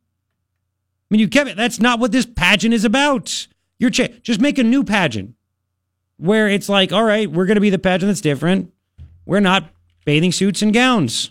mean, 1.10 1.20
you 1.20 1.28
kept 1.28 1.50
it. 1.50 1.56
That's 1.56 1.80
not 1.80 1.98
what 1.98 2.12
this 2.12 2.26
pageant 2.26 2.74
is 2.74 2.84
about. 2.84 3.46
You're 3.78 3.90
cha- 3.90 4.08
just 4.22 4.40
make 4.40 4.58
a 4.58 4.62
new 4.62 4.84
pageant 4.84 5.34
where 6.18 6.48
it's 6.48 6.68
like, 6.68 6.92
all 6.92 7.04
right, 7.04 7.30
we're 7.30 7.46
going 7.46 7.54
to 7.56 7.60
be 7.62 7.70
the 7.70 7.78
pageant 7.78 8.10
that's 8.10 8.20
different. 8.20 8.72
We're 9.24 9.40
not 9.40 9.64
bathing 10.04 10.32
suits 10.32 10.62
and 10.62 10.72
gowns. 10.72 11.30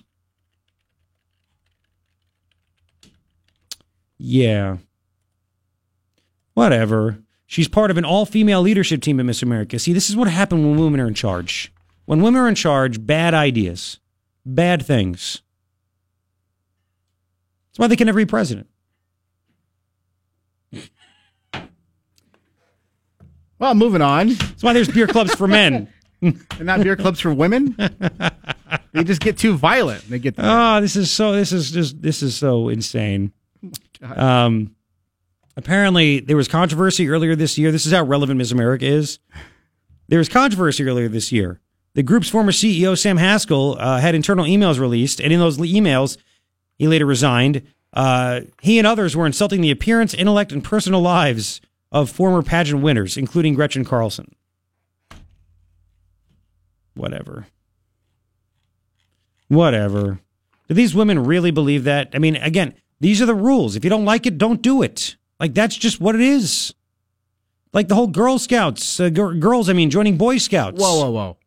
Yeah. 4.18 4.78
Whatever. 6.54 7.20
She's 7.46 7.68
part 7.68 7.92
of 7.92 7.98
an 7.98 8.06
all 8.06 8.26
female 8.26 8.62
leadership 8.62 9.02
team 9.02 9.20
at 9.20 9.26
Miss 9.26 9.42
America. 9.42 9.80
See, 9.80 9.94
this 9.94 10.10
is 10.10 10.16
what 10.16 10.28
happened 10.28 10.66
when 10.66 10.80
women 10.80 11.00
are 11.00 11.08
in 11.08 11.14
charge. 11.14 11.72
When 12.06 12.22
women 12.22 12.42
are 12.42 12.50
in 12.50 12.56
charge, 12.56 13.06
bad 13.06 13.34
ideas, 13.34 14.00
bad 14.46 14.86
things. 14.86 15.42
That's 17.70 17.80
why 17.80 17.88
they 17.88 17.96
can 17.96 18.08
never 18.08 18.18
be 18.18 18.26
president. 18.26 18.68
Well, 23.60 23.74
moving 23.74 24.02
on. 24.02 24.30
That's 24.30 24.64
why 24.64 24.74
there's 24.74 24.90
beer 24.90 25.08
clubs 25.08 25.34
for 25.36 25.48
men. 25.48 25.90
And 26.20 26.36
not 26.62 26.82
beer 26.82 26.96
clubs 26.96 27.20
for 27.20 27.32
women. 27.32 27.76
they 28.92 29.04
just 29.04 29.22
get 29.22 29.38
too 29.38 29.56
violent. 29.56 30.10
They 30.10 30.18
get. 30.18 30.34
Oh, 30.40 30.82
this 30.82 30.96
is 30.96 31.12
so. 31.12 31.34
This 31.34 31.52
is 31.52 31.70
just. 31.70 32.02
This 32.02 32.24
is 32.24 32.36
so 32.36 32.70
insane. 32.70 33.34
Um, 34.02 34.76
apparently 35.56 36.20
there 36.20 36.38
was 36.38 36.48
controversy 36.48 37.10
earlier 37.10 37.36
this 37.36 37.58
year. 37.58 37.72
This 37.72 37.86
is 37.86 37.94
how 37.94 38.04
relevant 38.04 38.38
Miss 38.38 38.52
America 38.52 38.86
is. 38.86 39.20
There 40.08 40.20
was 40.20 40.30
controversy 40.30 40.84
earlier 40.88 41.08
this 41.08 41.32
year. 41.32 41.60
The 41.94 42.04
group's 42.04 42.30
former 42.30 42.52
CEO 42.52 42.98
Sam 42.98 43.18
Haskell 43.18 43.76
uh, 43.80 44.00
had 44.00 44.14
internal 44.14 44.46
emails 44.46 44.80
released, 44.80 45.20
and 45.20 45.34
in 45.34 45.40
those 45.40 45.58
emails, 45.58 46.18
he 46.78 46.88
later 46.88 47.06
resigned. 47.06 47.64
Uh, 47.92 48.42
he 48.62 48.78
and 48.78 48.86
others 48.86 49.16
were 49.16 49.26
insulting 49.26 49.62
the 49.62 49.72
appearance, 49.72 50.14
intellect, 50.14 50.52
and 50.52 50.64
personal 50.64 51.02
lives 51.02 51.60
of 51.92 52.10
former 52.10 52.44
pageant 52.44 52.84
winners, 52.84 53.18
including 53.18 53.56
Gretchen 53.56 53.84
Carlson. 53.84 54.36
Whatever. 56.94 57.48
Whatever. 59.48 60.20
Do 60.68 60.74
these 60.74 60.94
women 60.94 61.24
really 61.24 61.52
believe 61.52 61.86
that? 61.86 62.10
I 62.14 62.20
mean, 62.20 62.36
again, 62.36 62.76
these 63.00 63.22
are 63.22 63.26
the 63.26 63.36
rules. 63.36 63.76
If 63.76 63.84
you 63.84 63.90
don't 63.90 64.06
like 64.06 64.26
it, 64.26 64.38
don't 64.38 64.62
do 64.62 64.82
it. 64.82 65.16
Like, 65.40 65.54
that's 65.54 65.76
just 65.76 66.00
what 66.02 66.16
it 66.16 66.22
is. 66.22 66.74
Like 67.74 67.90
the 67.90 67.96
whole 67.96 68.08
Girl 68.08 68.40
Scouts, 68.40 69.00
uh, 69.00 69.10
gir- 69.10 69.34
girls, 69.36 69.70
I 69.70 69.74
mean, 69.74 69.90
joining 69.90 70.18
Boy 70.18 70.38
Scouts. 70.38 70.82
Whoa, 70.82 71.00
whoa, 71.04 71.12
whoa. 71.12 71.38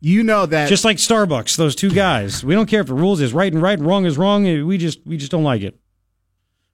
You 0.00 0.22
know 0.22 0.46
that 0.46 0.68
Just 0.68 0.84
like 0.84 0.96
Starbucks, 0.98 1.56
those 1.56 1.74
two 1.74 1.90
guys. 1.90 2.44
We 2.44 2.54
don't 2.54 2.66
care 2.66 2.80
if 2.80 2.86
the 2.86 2.94
rules 2.94 3.20
is 3.20 3.32
right 3.32 3.52
and 3.52 3.60
right, 3.60 3.78
wrong 3.80 4.04
is 4.06 4.16
wrong. 4.16 4.44
We 4.44 4.78
just 4.78 5.04
we 5.04 5.16
just 5.16 5.32
don't 5.32 5.42
like 5.42 5.62
it. 5.62 5.76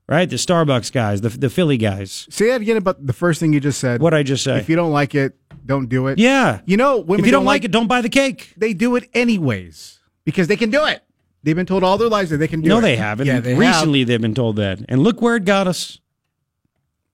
Right? 0.07 0.29
The 0.29 0.37
Starbucks 0.37 0.93
guys, 0.93 1.23
the 1.23 1.31
the 1.31 1.49
Philly 1.49 1.79
guys. 1.79 2.27
say 2.31 2.49
that 2.49 2.61
again 2.61 2.77
about 2.77 3.05
the 3.07 3.15
first 3.15 3.41
thing 3.41 3.55
you 3.55 3.61
just 3.61 3.81
said. 3.81 4.03
What 4.03 4.13
I 4.13 4.23
just 4.23 4.45
said. 4.45 4.59
If 4.59 4.69
you 4.69 4.77
don't 4.77 4.93
like 4.93 5.15
it, 5.15 5.35
don't 5.65 5.89
do 5.89 6.09
it. 6.09 6.19
yeah. 6.19 6.61
You 6.67 6.77
know, 6.77 6.99
women 6.99 7.21
If 7.21 7.27
you 7.27 7.33
don't 7.33 7.47
like 7.47 7.65
it, 7.65 7.71
don't 7.71 7.87
buy 7.89 8.03
the 8.03 8.11
cake. 8.11 8.53
they 8.59 8.75
do 8.75 8.95
it 8.97 9.09
anyways 9.15 10.01
because 10.27 10.47
they 10.47 10.57
can 10.57 10.69
do 10.71 10.85
it. 10.85 11.03
They've 11.45 11.55
been 11.55 11.67
told 11.67 11.85
all 11.85 11.99
their 11.99 12.09
lives 12.09 12.31
that 12.31 12.39
they 12.39 12.49
can 12.49 12.63
do 12.63 12.67
it. 12.67 12.69
No, 12.71 12.81
they 12.81 12.97
haven't. 12.97 13.27
Yeah, 13.27 13.39
they 13.39 13.51
have. 13.51 13.59
Recently, 13.59 14.05
they've 14.05 14.21
been 14.21 14.35
told 14.35 14.57
that, 14.57 14.81
and 14.89 15.03
look 15.03 15.21
where 15.21 15.37
it 15.37 15.45
got 15.45 15.69
us. 15.69 16.01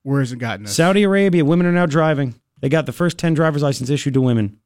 Where 0.03 0.21
has 0.21 0.31
it 0.31 0.39
gotten 0.39 0.65
us? 0.65 0.75
Saudi 0.75 1.03
Arabia, 1.03 1.43
women 1.43 1.67
are 1.67 1.71
now 1.73 1.85
driving. 1.85 2.35
They 2.61 2.69
got 2.69 2.85
the 2.85 2.93
first 2.93 3.17
10 3.17 3.33
driver's 3.33 3.61
license 3.61 3.89
issued 3.89 4.13
to 4.13 4.21
women. 4.21 4.57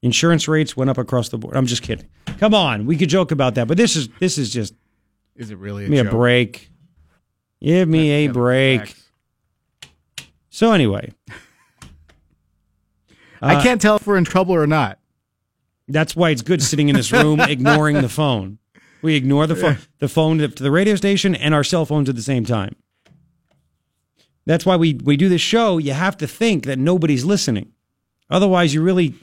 Insurance 0.00 0.48
rates 0.48 0.76
went 0.76 0.88
up 0.88 0.96
across 0.96 1.28
the 1.28 1.36
board. 1.36 1.56
I'm 1.56 1.66
just 1.66 1.82
kidding. 1.82 2.08
Come 2.38 2.54
on, 2.54 2.86
we 2.86 2.96
could 2.96 3.10
joke 3.10 3.32
about 3.32 3.54
that, 3.56 3.68
but 3.68 3.76
this 3.76 3.96
is 3.96 4.08
this 4.18 4.38
is 4.38 4.50
just 4.50 4.74
Is 5.36 5.50
it 5.50 5.58
really 5.58 5.84
a 5.84 5.88
give 5.88 5.92
me 5.92 5.98
a 5.98 6.10
break. 6.10 6.70
Give 7.60 7.88
me 7.88 8.10
a 8.10 8.28
break. 8.28 8.94
So 10.48 10.72
anyway, 10.72 11.12
I 13.42 13.62
can't 13.62 13.80
tell 13.80 13.96
if 13.96 14.06
we're 14.06 14.16
in 14.16 14.24
trouble 14.24 14.54
or 14.54 14.66
not. 14.66 14.98
that's 15.86 16.16
why 16.16 16.30
it's 16.30 16.42
good 16.42 16.62
sitting 16.62 16.88
in 16.88 16.96
this 16.96 17.12
room 17.12 17.40
ignoring 17.40 18.00
the 18.00 18.08
phone. 18.08 18.58
We 19.02 19.16
ignore 19.16 19.46
the 19.46 19.56
phone, 19.56 19.78
the 19.98 20.08
phone 20.08 20.38
to 20.38 20.48
the 20.48 20.70
radio 20.70 20.94
station 20.94 21.34
and 21.34 21.54
our 21.54 21.64
cell 21.64 21.84
phones 21.84 22.08
at 22.08 22.14
the 22.16 22.22
same 22.22 22.44
time. 22.44 22.76
That's 24.46 24.64
why 24.66 24.76
we 24.76 24.94
we 24.94 25.16
do 25.16 25.28
this 25.28 25.40
show. 25.40 25.78
You 25.78 25.92
have 25.92 26.16
to 26.18 26.26
think 26.26 26.64
that 26.66 26.78
nobody's 26.78 27.24
listening. 27.24 27.72
Otherwise, 28.30 28.74
you 28.74 28.82
really 28.82 29.14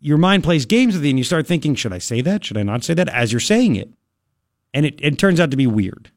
your 0.00 0.18
mind 0.18 0.42
plays 0.44 0.64
games 0.66 0.94
with 0.94 1.04
you, 1.04 1.10
and 1.10 1.18
you 1.18 1.24
start 1.24 1.46
thinking, 1.46 1.74
"Should 1.74 1.92
I 1.92 1.98
say 1.98 2.20
that? 2.22 2.44
Should 2.44 2.56
I 2.56 2.62
not 2.62 2.84
say 2.84 2.94
that?" 2.94 3.08
As 3.08 3.32
you're 3.32 3.40
saying 3.40 3.76
it, 3.76 3.90
and 4.72 4.86
it, 4.86 4.98
it 5.02 5.18
turns 5.18 5.40
out 5.40 5.50
to 5.50 5.56
be 5.56 5.66
weird. 5.66 6.10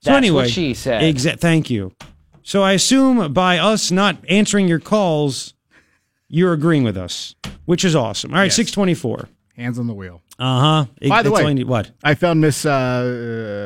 So 0.00 0.10
That's 0.10 0.18
anyway, 0.18 0.42
what 0.44 0.50
she 0.50 0.74
said. 0.74 1.02
Exa- 1.02 1.40
thank 1.40 1.70
you. 1.70 1.92
So 2.42 2.62
I 2.62 2.72
assume 2.72 3.32
by 3.32 3.58
us 3.58 3.90
not 3.90 4.18
answering 4.28 4.68
your 4.68 4.80
calls, 4.80 5.54
you're 6.28 6.52
agreeing 6.52 6.84
with 6.84 6.96
us, 6.96 7.34
which 7.64 7.84
is 7.86 7.96
awesome. 7.96 8.32
All 8.32 8.38
right, 8.38 8.44
Yes. 8.46 8.56
six 8.56 8.70
twenty 8.70 8.94
four. 8.94 9.28
Hands 9.56 9.78
on 9.78 9.86
the 9.86 9.94
wheel. 9.94 10.20
Uh 10.38 10.60
huh. 10.60 11.08
By 11.08 11.22
the 11.22 11.30
way- 11.30 11.62
what? 11.64 11.90
I 12.02 12.14
found 12.14 12.40
Miss 12.40 12.64
uh, 12.66 12.70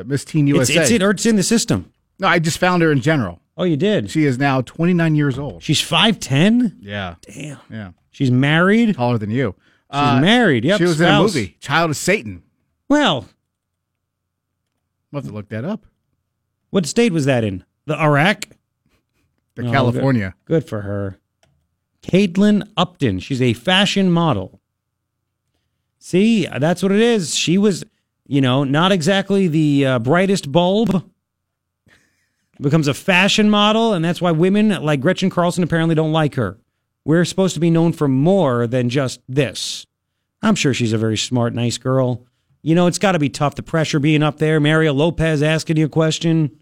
uh, 0.04 0.08
Miss 0.08 0.24
Teen 0.24 0.46
It's, 0.48 0.54
USA. 0.68 0.80
it's 0.82 0.90
in 0.90 1.02
or 1.02 1.10
it's 1.10 1.24
in 1.26 1.36
the 1.36 1.42
system. 1.42 1.92
No, 2.18 2.28
I 2.28 2.38
just 2.38 2.58
found 2.58 2.82
her 2.82 2.92
in 2.92 3.00
general. 3.00 3.40
Oh, 3.56 3.64
you 3.64 3.76
did. 3.76 4.10
She 4.10 4.24
is 4.24 4.38
now 4.38 4.60
29 4.60 5.14
years 5.14 5.38
old. 5.38 5.62
She's 5.62 5.80
five 5.80 6.20
ten. 6.20 6.76
Yeah, 6.80 7.14
Damn. 7.22 7.58
yeah, 7.70 7.90
She's 8.10 8.30
married. 8.30 8.94
taller 8.96 9.18
than 9.18 9.30
you. 9.30 9.54
She's 9.92 10.20
married. 10.20 10.64
Yep. 10.64 10.78
she 10.78 10.84
was 10.84 10.96
spouse. 10.98 11.08
in 11.08 11.14
a 11.14 11.22
movie, 11.22 11.56
Child 11.60 11.90
of 11.90 11.96
Satan. 11.96 12.42
Well, 12.88 13.26
We'll 15.10 15.22
have 15.22 15.28
to 15.30 15.34
look 15.34 15.48
that 15.48 15.64
up. 15.64 15.86
what 16.70 16.84
state 16.86 17.12
was 17.12 17.24
that 17.24 17.42
in? 17.44 17.64
The 17.86 17.98
Iraq. 17.98 18.44
The 19.54 19.66
Oh, 19.66 19.72
California. 19.72 20.34
Good 20.44 20.68
for 20.68 20.82
her. 20.82 21.18
Caitlin 22.02 22.68
Upton. 22.76 23.18
She's 23.18 23.40
a 23.42 23.54
fashion 23.54 24.10
model. 24.12 24.60
See, 25.98 26.46
that's 26.46 26.82
what 26.82 26.92
it 26.92 27.00
is. 27.00 27.34
She 27.34 27.58
was, 27.58 27.84
you 28.26 28.40
know, 28.40 28.64
not 28.64 28.92
exactly 28.92 29.48
the 29.48 29.86
uh, 29.86 29.98
brightest 29.98 30.50
bulb. 30.52 31.10
Becomes 32.60 32.88
a 32.88 32.94
fashion 32.94 33.50
model, 33.50 33.92
and 33.92 34.04
that's 34.04 34.20
why 34.20 34.32
women 34.32 34.70
like 34.82 35.00
Gretchen 35.00 35.30
Carlson 35.30 35.62
apparently 35.62 35.94
don't 35.94 36.12
like 36.12 36.34
her. 36.34 36.58
We're 37.04 37.24
supposed 37.24 37.54
to 37.54 37.60
be 37.60 37.70
known 37.70 37.92
for 37.92 38.08
more 38.08 38.66
than 38.66 38.88
just 38.88 39.20
this. 39.28 39.86
I'm 40.42 40.56
sure 40.56 40.74
she's 40.74 40.92
a 40.92 40.98
very 40.98 41.16
smart, 41.16 41.54
nice 41.54 41.78
girl. 41.78 42.26
You 42.62 42.74
know, 42.74 42.88
it's 42.88 42.98
got 42.98 43.12
to 43.12 43.20
be 43.20 43.28
tough, 43.28 43.54
the 43.54 43.62
pressure 43.62 44.00
being 44.00 44.24
up 44.24 44.38
there. 44.38 44.58
Mario 44.58 44.92
Lopez 44.92 45.42
asking 45.42 45.76
you 45.76 45.86
a 45.86 45.88
question 45.88 46.60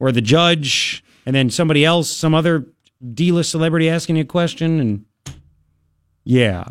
or 0.00 0.10
the 0.10 0.20
judge, 0.20 1.04
and 1.24 1.34
then 1.34 1.48
somebody 1.48 1.84
else, 1.84 2.10
some 2.10 2.34
other 2.34 2.66
D-list 3.14 3.50
celebrity 3.50 3.88
asking 3.88 4.16
you 4.16 4.22
a 4.22 4.26
question, 4.26 4.80
and 4.80 5.04
yeah, 6.24 6.64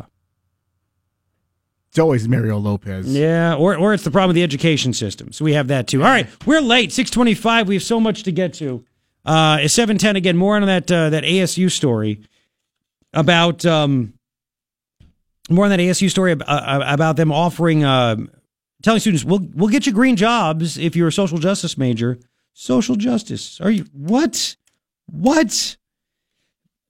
It's 1.90 1.98
always 1.98 2.28
Mario 2.28 2.56
Lopez. 2.58 3.12
yeah, 3.12 3.54
or 3.56 3.76
or 3.76 3.92
it's 3.94 4.04
the 4.04 4.10
problem 4.12 4.28
with 4.28 4.36
the 4.36 4.44
education 4.44 4.92
system. 4.92 5.32
So 5.32 5.44
we 5.44 5.54
have 5.54 5.68
that 5.68 5.88
too. 5.88 6.02
All 6.04 6.08
right, 6.08 6.28
we're 6.46 6.60
late, 6.60 6.92
six 6.92 7.10
twenty-five. 7.10 7.66
We 7.66 7.74
have 7.74 7.82
so 7.82 7.98
much 7.98 8.22
to 8.24 8.32
get 8.32 8.54
to. 8.54 8.84
Uh, 9.24 9.58
it's 9.60 9.74
seven 9.74 9.98
ten 9.98 10.14
again. 10.14 10.36
More 10.36 10.54
on 10.56 10.64
that 10.66 10.90
uh, 10.90 11.10
that 11.10 11.24
ASU 11.24 11.68
story 11.70 12.20
about 13.12 13.66
um, 13.66 14.14
more 15.50 15.64
on 15.64 15.70
that 15.70 15.80
ASU 15.80 16.08
story 16.08 16.30
ab- 16.32 16.44
uh, 16.46 16.80
about 16.86 17.16
them 17.16 17.32
offering 17.32 17.82
uh, 17.82 18.14
telling 18.84 19.00
students 19.00 19.24
we'll 19.24 19.44
we'll 19.54 19.68
get 19.68 19.84
you 19.84 19.92
green 19.92 20.14
jobs 20.14 20.78
if 20.78 20.94
you're 20.94 21.08
a 21.08 21.12
social 21.12 21.38
justice 21.38 21.76
major. 21.76 22.20
Social 22.52 22.94
justice? 22.94 23.60
Are 23.60 23.70
you 23.70 23.84
what? 23.92 24.54
What? 25.10 25.76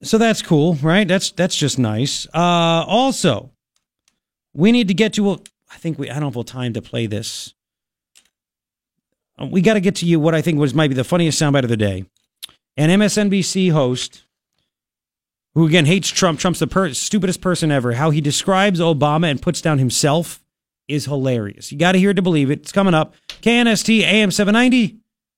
So 0.03 0.19
that's 0.19 0.43
cool, 0.43 0.75
right? 0.83 1.09
That's 1.09 1.31
that's 1.31 1.57
just 1.57 1.79
nice. 1.79 2.27
Uh, 2.35 2.39
also, 2.87 3.51
we 4.55 4.73
need 4.73 4.89
to 4.89 4.95
get 4.95 5.13
to. 5.15 5.25
Well, 5.25 5.43
I 5.73 5.77
think 5.77 5.99
we. 5.99 6.11
I 6.11 6.19
don't 6.21 6.35
have 6.35 6.45
time 6.47 6.73
to 6.75 6.83
play 6.83 7.07
this. 7.07 7.55
Uh, 9.41 9.47
We 9.47 9.61
got 9.61 9.75
to 9.75 9.81
get 9.81 9.97
to 9.97 10.07
you. 10.07 10.19
What 10.21 10.35
I 10.35 10.43
think 10.43 10.59
was 10.59 10.75
might 10.75 10.89
be 10.89 10.95
the 10.95 11.05
funniest 11.05 11.41
soundbite 11.41 11.63
of 11.65 11.69
the 11.69 11.77
day. 11.77 12.05
An 12.77 12.89
MSNBC 12.91 13.73
host, 13.73 14.23
who 15.55 15.67
again 15.67 15.87
hates 15.87 16.09
Trump. 16.09 16.39
Trump's 16.41 16.61
the 16.61 16.67
per- 16.67 16.93
stupidest 16.95 17.41
person 17.41 17.71
ever. 17.71 17.93
How 17.93 18.11
he 18.11 18.21
describes 18.21 18.81
Obama 18.81 19.31
and 19.31 19.41
puts 19.43 19.61
down 19.61 19.79
himself 19.79 20.43
is 20.89 21.05
hilarious. 21.05 21.71
You 21.71 21.79
got 21.79 21.93
to 21.93 21.99
hear 21.99 22.11
it 22.11 22.15
to 22.15 22.23
believe 22.23 22.51
it. 22.51 22.61
It's 22.61 22.73
coming 22.73 22.95
up. 22.95 23.15
KNST 23.43 24.01
AM 24.01 24.31
seven 24.31 24.53
ninety. 24.55 24.97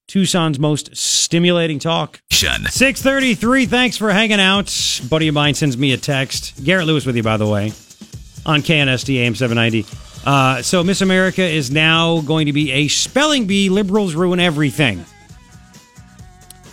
Tucson's 0.09 0.59
most 0.59 0.95
stimulating 0.97 1.79
talk. 1.79 2.21
633. 2.71 3.67
Thanks 3.67 3.97
for 3.97 4.11
hanging 4.11 4.41
out. 4.41 5.01
Buddy 5.09 5.29
of 5.29 5.35
mine 5.35 5.55
sends 5.55 5.79
me 5.79 5.93
a 5.93 5.97
text. 5.97 6.63
Garret 6.65 6.87
Lewis 6.87 7.07
with 7.07 7.17
you, 7.17 7.23
by 7.23 7.37
the 7.37 7.47
way, 7.47 7.73
on 8.47 8.63
KNST 8.63 9.15
AM 9.17 9.35
790. 9.35 9.87
Uh, 10.25 10.63
so 10.63 10.85
Miss 10.85 11.01
America 11.01 11.43
is 11.43 11.71
now 11.71 12.21
going 12.23 12.47
to 12.47 12.53
be 12.53 12.71
a 12.73 12.89
spelling 12.89 13.47
bee. 13.47 13.69
Liberals 13.69 14.15
ruin 14.15 14.41
everything. 14.41 15.05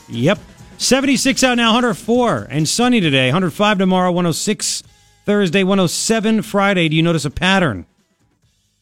Yep. 0.07 0.39
76 0.77 1.43
out 1.43 1.55
now, 1.55 1.73
104. 1.73 2.47
And 2.49 2.67
sunny 2.67 3.01
today, 3.01 3.27
105 3.27 3.77
tomorrow, 3.77 4.11
106 4.11 4.83
Thursday, 5.25 5.63
107 5.63 6.41
Friday. 6.41 6.89
Do 6.89 6.95
you 6.95 7.03
notice 7.03 7.25
a 7.25 7.29
pattern? 7.29 7.85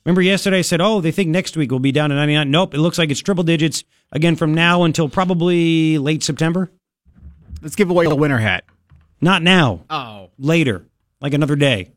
Remember 0.05 0.21
yesterday 0.21 0.59
I 0.59 0.61
said, 0.61 0.79
oh, 0.79 1.01
they 1.01 1.11
think 1.11 1.29
next 1.29 1.57
week 1.57 1.71
will 1.71 1.79
be 1.79 1.91
down 1.91 2.11
to 2.11 2.15
99. 2.15 2.49
Nope, 2.49 2.73
it 2.73 2.79
looks 2.79 2.97
like 2.97 3.09
it's 3.09 3.19
triple 3.19 3.43
digits 3.43 3.83
again 4.11 4.35
from 4.35 4.53
now 4.53 4.83
until 4.83 5.09
probably 5.09 5.97
late 5.97 6.23
September. 6.23 6.71
Let's 7.61 7.75
give 7.75 7.89
away 7.89 8.05
a 8.05 8.15
winter 8.15 8.37
hat. 8.37 8.63
Not 9.19 9.41
now. 9.41 9.83
Oh. 9.89 10.29
Later, 10.37 10.85
like 11.19 11.33
another 11.33 11.55
day. 11.55 11.91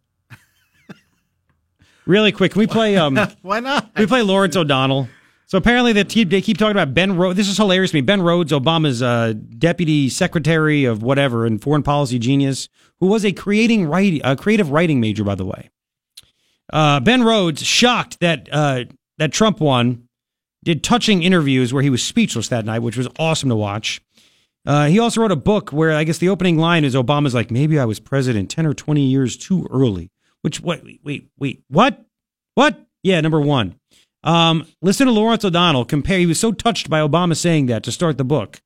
Really 2.07 2.33
quick, 2.33 2.52
can 2.52 2.61
we 2.61 2.66
play? 2.66 2.97
Um, 2.97 3.19
Why 3.42 3.61
not? 3.61 3.90
we 3.97 4.07
play 4.07 4.23
Lawrence 4.23 4.57
O'Donnell. 4.57 5.09
So 5.47 5.59
apparently 5.59 5.92
they 5.92 6.04
keep, 6.04 6.30
they 6.30 6.40
keep 6.40 6.59
talking 6.59 6.76
about 6.76 6.95
Ben 6.95 7.16
Rhodes. 7.16 7.37
This 7.37 7.49
is 7.49 7.57
hilarious 7.57 7.90
to 7.90 7.97
me. 7.97 8.02
Ben 8.02 8.23
Rhodes, 8.23 8.52
Obama's 8.52 9.02
uh, 9.02 9.35
deputy 9.59 10.09
secretary 10.09 10.85
of 10.85 11.02
whatever 11.02 11.45
and 11.45 11.61
foreign 11.61 11.83
policy 11.83 12.21
genius, 12.21 12.69
who 13.00 13.09
was 13.09 13.25
a 13.25 13.33
creating 13.33 13.87
writing, 13.87 14.21
a 14.23 14.37
creative 14.37 14.71
writing 14.71 15.00
major, 15.00 15.25
by 15.25 15.35
the 15.35 15.45
way. 15.45 15.71
Uh, 16.73 17.00
ben 17.00 17.25
Rhodes 17.25 17.64
shocked 17.64 18.21
that 18.21 18.49
uh, 18.52 18.85
that 19.19 19.33
Trump 19.33 19.61
won. 19.61 20.07
Did 20.62 20.85
touching 20.85 21.23
interviews 21.23 21.73
where 21.73 21.83
he 21.83 21.90
was 21.90 22.02
speechless 22.02 22.49
that 22.49 22.64
night, 22.66 22.80
which 22.80 22.97
was 22.97 23.09
awesome 23.19 23.49
to 23.49 23.57
watch. 23.57 24.02
Uh, 24.66 24.87
he 24.87 24.99
also 24.99 25.23
wrote 25.23 25.33
a 25.33 25.37
book 25.37 25.71
where 25.71 25.92
I 25.92 26.04
guess 26.04 26.19
the 26.19 26.28
opening 26.28 26.59
line 26.59 26.85
is 26.85 26.95
Obama's 26.95 27.35
like, 27.35 27.50
maybe 27.50 27.78
I 27.78 27.87
was 27.87 27.99
president 27.99 28.50
10 28.50 28.66
or 28.66 28.75
20 28.75 29.00
years 29.00 29.37
too 29.38 29.66
early. 29.71 30.11
Which, 30.42 30.61
wait, 30.61 30.82
wait, 30.85 31.00
wait, 31.04 31.28
wait 31.38 31.62
what? 31.68 32.04
What? 32.54 32.80
Yeah, 33.02 33.20
number 33.20 33.40
one. 33.40 33.76
Um, 34.25 34.66
listen 34.82 35.06
to 35.06 35.12
Lawrence 35.12 35.44
O'Donnell 35.44 35.85
compare. 35.85 36.18
He 36.18 36.26
was 36.26 36.38
so 36.40 36.52
touched 36.52 36.90
by 36.90 37.00
Obama 37.00 37.37
saying 37.37 37.66
that 37.66 37.82
to 37.85 37.92
start 37.92 38.18
the 38.18 38.25
book. 38.25 38.61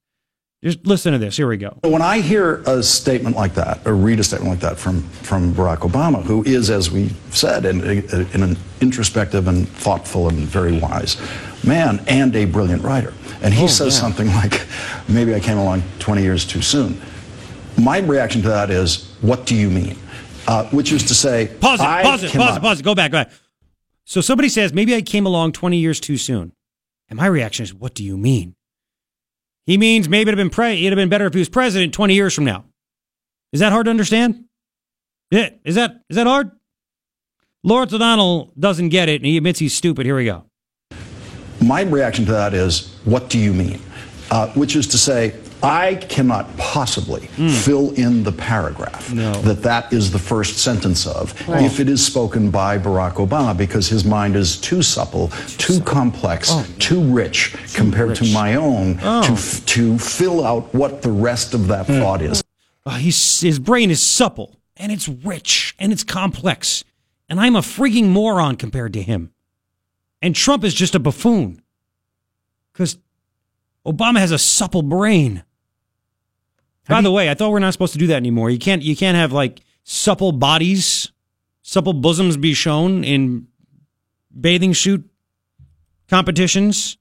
Just 0.65 0.87
listen 0.87 1.13
to 1.13 1.19
this. 1.19 1.37
Here 1.37 1.47
we 1.47 1.59
go. 1.59 1.77
When 1.83 2.01
I 2.01 2.21
hear 2.21 2.63
a 2.67 2.83
statement 2.83 3.37
like 3.37 3.55
that, 3.55 3.87
or 3.87 3.95
read 3.95 4.19
a 4.19 4.25
statement 4.25 4.51
like 4.51 4.61
that 4.61 4.79
from, 4.79 5.03
from 5.03 5.53
Barack 5.55 5.81
Obama, 5.81 6.23
who 6.23 6.43
is, 6.45 6.71
as 6.71 6.91
we 6.91 7.11
said, 7.31 7.67
in, 7.67 7.83
in 7.85 8.43
an 8.43 8.57
introspective 8.81 9.47
and 9.47 9.69
thoughtful 9.69 10.29
and 10.29 10.39
very 10.39 10.79
wise 10.79 11.19
man 11.65 12.03
and 12.09 12.35
a 12.35 12.47
brilliant 12.47 12.83
writer, 12.83 13.13
and 13.43 13.53
he 13.53 13.65
Oh, 13.65 13.67
says 13.67 13.95
yeah. 13.95 14.01
something 14.01 14.27
like, 14.29 14.67
maybe 15.09 15.35
I 15.35 15.41
came 15.41 15.59
along 15.59 15.83
20 15.99 16.23
years 16.23 16.47
too 16.47 16.63
soon. 16.63 16.99
My 17.79 17.99
reaction 17.99 18.41
to 18.43 18.49
that 18.49 18.71
is, 18.71 19.13
what 19.21 19.45
do 19.47 19.55
you 19.55 19.69
mean? 19.69 19.99
Uh, 20.47 20.65
which 20.71 20.93
is 20.93 21.05
to 21.05 21.15
say, 21.15 21.51
Pause 21.61 21.81
it, 21.81 21.87
I 21.87 22.03
pause 22.03 22.23
it, 22.23 22.33
pause 22.33 22.57
it, 22.57 22.61
pause 22.61 22.81
it. 22.81 22.83
Go 22.83 22.95
back, 22.95 23.11
go 23.11 23.25
back. 23.25 23.33
So 24.05 24.21
somebody 24.21 24.49
says, 24.49 24.73
maybe 24.73 24.95
I 24.95 25.01
came 25.01 25.25
along 25.27 25.53
20 25.53 25.79
years 25.79 25.99
too 26.01 26.19
soon. 26.19 26.53
And 27.09 27.17
my 27.17 27.27
reaction 27.27 27.63
is, 27.65 27.73
what 27.73 27.95
do 27.95 28.05
you 28.05 28.17
mean? 28.19 28.55
He 29.67 29.79
means 29.79 30.09
maybe 30.09 30.29
it'd 30.29 30.39
have 30.39 30.45
been 30.45 30.51
pre- 30.51 30.79
it'd 30.79 30.93
have 30.93 31.03
been 31.03 31.09
better 31.09 31.27
if 31.27 31.33
he 31.33 31.39
was 31.39 31.49
president 31.49 31.95
20 31.95 32.15
years 32.15 32.35
from 32.35 32.45
now. 32.45 32.65
Is 33.53 33.61
that 33.61 33.73
hard 33.73 33.87
to 33.87 33.91
understand? 33.91 34.45
Yeah, 35.31 35.51
is 35.65 35.77
that 35.77 36.03
is 36.11 36.17
that 36.17 36.27
hard? 36.27 36.51
Lawrence 37.63 37.95
O'Donnell 37.95 38.53
doesn't 38.59 38.91
get 38.91 39.09
it, 39.09 39.17
and 39.17 39.27
he 39.27 39.39
admits 39.39 39.59
he's 39.59 39.73
stupid. 39.75 40.05
Here 40.05 40.17
we 40.17 40.27
go. 40.27 40.45
My 41.63 41.81
reaction 41.83 42.27
to 42.27 42.33
that 42.33 42.53
is, 42.53 42.95
what 43.05 43.31
do 43.31 43.39
you 43.39 43.55
mean? 43.55 43.81
Uh, 44.31 44.49
which 44.49 44.77
is 44.77 44.87
to 44.89 44.99
say, 44.99 45.31
I 45.65 45.95
cannot 45.97 46.55
possibly 46.57 47.27
fill 47.27 47.93
in 47.93 48.23
the 48.23 48.33
paragraph 48.33 49.13
No. 49.13 49.33
that 49.43 49.63
that 49.63 49.93
is 49.93 50.11
the 50.11 50.19
first 50.19 50.59
sentence 50.59 51.07
of 51.07 51.35
if 51.49 51.81
it 51.81 51.89
is 51.89 52.05
spoken 52.05 52.51
by 52.51 52.79
Barack 52.79 53.15
Obama 53.15 53.57
because 53.57 53.89
his 53.89 54.05
mind 54.05 54.37
is 54.37 54.57
too 54.61 54.83
supple, 54.83 55.29
too 55.59 55.81
complex, 55.81 56.53
too 56.79 57.03
rich 57.03 57.57
compared 57.75 58.15
to 58.17 58.33
my 58.33 58.57
own 58.57 58.99
to, 58.99 59.33
f- 59.33 59.65
to 59.67 59.99
fill 59.99 60.45
out 60.45 60.73
what 60.75 61.03
the 61.03 61.11
rest 61.11 61.55
of 61.55 61.67
that 61.69 61.87
thought 61.87 62.21
is. 62.23 62.43
Uh, 62.87 62.91
his 62.99 63.59
brain 63.59 63.91
is 63.91 64.03
supple 64.03 64.57
and 64.77 64.93
it's 64.93 65.09
rich 65.09 65.75
and 65.79 65.93
it's 65.93 66.05
complex. 66.05 66.85
And 67.29 67.41
I'm 67.41 67.57
a 67.57 67.61
freaking 67.61 68.09
moron 68.11 68.57
compared 68.57 68.93
to 68.93 69.03
him. 69.03 69.33
And 70.21 70.35
Trump 70.37 70.63
is 70.65 70.75
just 70.75 70.95
a 70.95 70.99
buffoon. 70.99 71.63
Because 72.73 72.99
Obama 73.87 74.19
has 74.19 74.31
a 74.31 74.39
supple 74.39 74.83
brain. 74.83 75.43
By 76.89 77.01
the 77.01 77.11
way, 77.11 77.31
I 77.31 77.35
thought 77.35 77.51
we're 77.51 77.61
not 77.61 77.73
supposed 77.73 77.95
to 77.95 77.99
do 77.99 78.07
that 78.09 78.17
anymore. 78.17 78.51
You 78.51 78.59
can't 78.59 78.83
you 78.83 78.95
can't 78.95 79.17
have 79.17 79.33
like 79.33 79.61
supple 79.85 80.33
bodies, 80.33 81.13
supple 81.63 81.95
bosoms 81.95 82.37
be 82.37 82.55
shown 82.55 83.05
in 83.05 83.47
bathing 84.39 84.75
suit 84.75 85.09
competitions. 86.09 86.99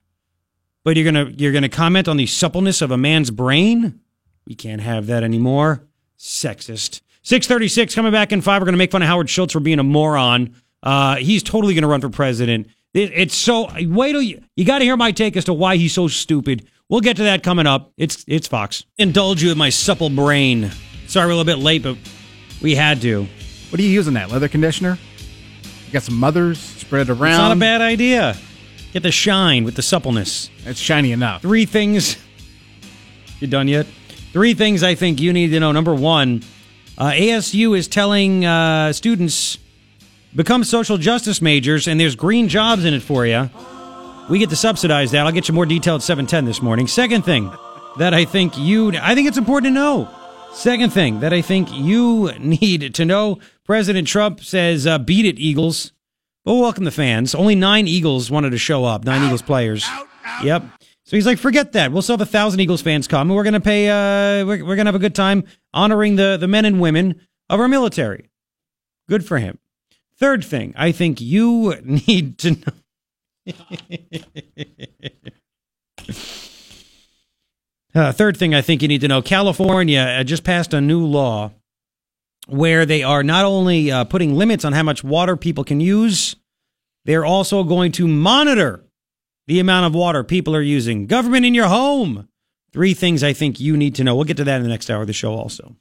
But 0.84 0.96
you're 0.96 1.04
gonna 1.04 1.30
you're 1.36 1.52
gonna 1.52 1.68
comment 1.68 2.08
on 2.08 2.16
the 2.16 2.26
suppleness 2.26 2.82
of 2.82 2.90
a 2.90 2.96
man's 2.96 3.30
brain? 3.30 4.00
We 4.46 4.54
can't 4.54 4.80
have 4.80 5.06
that 5.06 5.22
anymore. 5.22 5.82
Sexist. 6.18 7.00
636 7.22 7.94
coming 7.94 8.12
back 8.12 8.32
in 8.32 8.42
five. 8.42 8.60
We're 8.60 8.66
going 8.66 8.74
to 8.74 8.78
make 8.78 8.90
fun 8.90 9.02
of 9.02 9.08
Howard 9.08 9.30
Schultz 9.30 9.54
for 9.54 9.60
being 9.60 9.78
a 9.78 9.82
moron. 9.82 10.54
Uh, 10.82 11.16
he's 11.16 11.42
totally 11.42 11.72
going 11.74 11.82
to 11.82 11.88
run 11.88 12.02
for 12.02 12.10
president. 12.10 12.68
It, 12.92 13.12
it's 13.14 13.34
so, 13.34 13.68
wait 13.80 14.12
till 14.12 14.22
you, 14.22 14.42
you 14.56 14.66
got 14.66 14.80
to 14.80 14.84
hear 14.84 14.96
my 14.96 15.10
take 15.10 15.36
as 15.36 15.46
to 15.46 15.54
why 15.54 15.76
he's 15.76 15.94
so 15.94 16.06
stupid. 16.06 16.68
We'll 16.90 17.00
get 17.00 17.16
to 17.16 17.24
that 17.24 17.42
coming 17.42 17.66
up. 17.66 17.92
It's, 17.96 18.24
it's 18.28 18.46
Fox. 18.46 18.84
Indulge 18.98 19.42
you 19.42 19.48
with 19.48 19.56
my 19.58 19.70
supple 19.70 20.10
brain. 20.10 20.70
Sorry 21.06 21.26
we're 21.26 21.32
a 21.32 21.36
little 21.36 21.44
bit 21.56 21.62
late, 21.62 21.82
but 21.82 21.96
we 22.60 22.74
had 22.74 23.00
to. 23.02 23.26
What 23.70 23.80
are 23.80 23.82
you 23.82 23.88
using 23.88 24.14
that 24.14 24.30
leather 24.30 24.48
conditioner? 24.48 24.98
You 25.86 25.92
got 25.92 26.02
some 26.02 26.16
mothers 26.16 26.58
spread 26.58 27.08
around. 27.08 27.30
It's 27.32 27.38
not 27.38 27.52
a 27.52 27.60
bad 27.60 27.80
idea. 27.80 28.36
Get 28.92 29.02
the 29.02 29.10
shine 29.10 29.64
with 29.64 29.76
the 29.76 29.82
suppleness. 29.82 30.50
It's 30.66 30.78
shiny 30.78 31.12
enough. 31.12 31.42
Three 31.42 31.64
things. 31.64 32.16
You 33.40 33.46
done 33.46 33.66
yet? 33.66 33.86
Three 34.32 34.54
things 34.54 34.82
I 34.82 34.94
think 34.94 35.20
you 35.20 35.32
need 35.32 35.48
to 35.48 35.60
know. 35.60 35.72
Number 35.72 35.94
one, 35.94 36.42
uh, 36.98 37.10
ASU 37.10 37.76
is 37.76 37.88
telling 37.88 38.44
uh, 38.44 38.92
students 38.92 39.58
become 40.36 40.64
social 40.64 40.98
justice 40.98 41.40
majors, 41.40 41.88
and 41.88 41.98
there's 41.98 42.14
green 42.14 42.48
jobs 42.48 42.84
in 42.84 42.94
it 42.94 43.02
for 43.02 43.26
you. 43.26 43.50
We 44.28 44.38
get 44.38 44.48
to 44.50 44.56
subsidize 44.56 45.10
that. 45.10 45.26
I'll 45.26 45.32
get 45.32 45.48
you 45.48 45.54
more 45.54 45.66
detail 45.66 45.96
at 45.96 46.02
710 46.02 46.46
this 46.46 46.62
morning. 46.62 46.86
Second 46.86 47.24
thing 47.24 47.52
that 47.98 48.14
I 48.14 48.24
think 48.24 48.56
you, 48.56 48.96
I 48.96 49.14
think 49.14 49.28
it's 49.28 49.36
important 49.36 49.70
to 49.70 49.74
know. 49.74 50.08
Second 50.52 50.92
thing 50.92 51.20
that 51.20 51.32
I 51.32 51.42
think 51.42 51.70
you 51.72 52.32
need 52.38 52.94
to 52.94 53.04
know 53.04 53.38
President 53.64 54.08
Trump 54.08 54.40
says, 54.40 54.86
uh, 54.86 54.98
beat 54.98 55.26
it, 55.26 55.38
Eagles. 55.38 55.92
Well, 56.44 56.60
welcome 56.60 56.84
the 56.84 56.90
fans. 56.90 57.34
Only 57.34 57.54
nine 57.54 57.86
Eagles 57.86 58.30
wanted 58.30 58.50
to 58.50 58.58
show 58.58 58.84
up, 58.84 59.04
nine 59.04 59.24
Eagles 59.24 59.42
players. 59.42 59.86
Yep. 60.42 60.62
So 61.04 61.16
he's 61.16 61.26
like, 61.26 61.38
forget 61.38 61.72
that. 61.72 61.92
We'll 61.92 62.00
still 62.02 62.14
have 62.16 62.26
a 62.26 62.30
thousand 62.30 62.60
Eagles 62.60 62.80
fans 62.80 63.06
come, 63.06 63.28
and 63.28 63.36
we're 63.36 63.44
gonna 63.44 63.60
pay. 63.60 63.88
Uh, 63.88 64.46
we're, 64.46 64.64
we're 64.64 64.76
gonna 64.76 64.88
have 64.88 64.94
a 64.94 65.00
good 65.00 65.14
time 65.14 65.44
honoring 65.74 66.16
the 66.16 66.38
the 66.38 66.48
men 66.48 66.64
and 66.64 66.80
women 66.80 67.20
of 67.50 67.60
our 67.60 67.68
military. 67.68 68.30
Good 69.08 69.26
for 69.26 69.38
him. 69.38 69.58
Third 70.18 70.44
thing, 70.44 70.72
I 70.76 70.92
think 70.92 71.20
you 71.20 71.74
need 71.84 72.38
to 72.38 72.52
know. 72.52 72.72
Uh, 77.94 78.10
third 78.10 78.36
thing 78.36 78.54
I 78.54 78.60
think 78.60 78.82
you 78.82 78.88
need 78.88 79.02
to 79.02 79.08
know 79.08 79.22
California 79.22 80.00
uh, 80.00 80.24
just 80.24 80.42
passed 80.42 80.74
a 80.74 80.80
new 80.80 81.06
law 81.06 81.52
where 82.48 82.84
they 82.84 83.02
are 83.04 83.22
not 83.22 83.44
only 83.44 83.90
uh, 83.90 84.04
putting 84.04 84.34
limits 84.34 84.64
on 84.64 84.72
how 84.72 84.82
much 84.82 85.04
water 85.04 85.36
people 85.36 85.62
can 85.62 85.80
use, 85.80 86.34
they're 87.04 87.24
also 87.24 87.62
going 87.62 87.92
to 87.92 88.08
monitor 88.08 88.84
the 89.46 89.60
amount 89.60 89.86
of 89.86 89.94
water 89.94 90.24
people 90.24 90.56
are 90.56 90.62
using. 90.62 91.06
Government 91.06 91.46
in 91.46 91.54
your 91.54 91.68
home. 91.68 92.28
Three 92.72 92.94
things 92.94 93.22
I 93.22 93.32
think 93.32 93.60
you 93.60 93.76
need 93.76 93.94
to 93.96 94.04
know. 94.04 94.16
We'll 94.16 94.24
get 94.24 94.38
to 94.38 94.44
that 94.44 94.56
in 94.56 94.64
the 94.64 94.68
next 94.68 94.90
hour 94.90 95.02
of 95.02 95.06
the 95.06 95.12
show 95.12 95.34
also. 95.34 95.76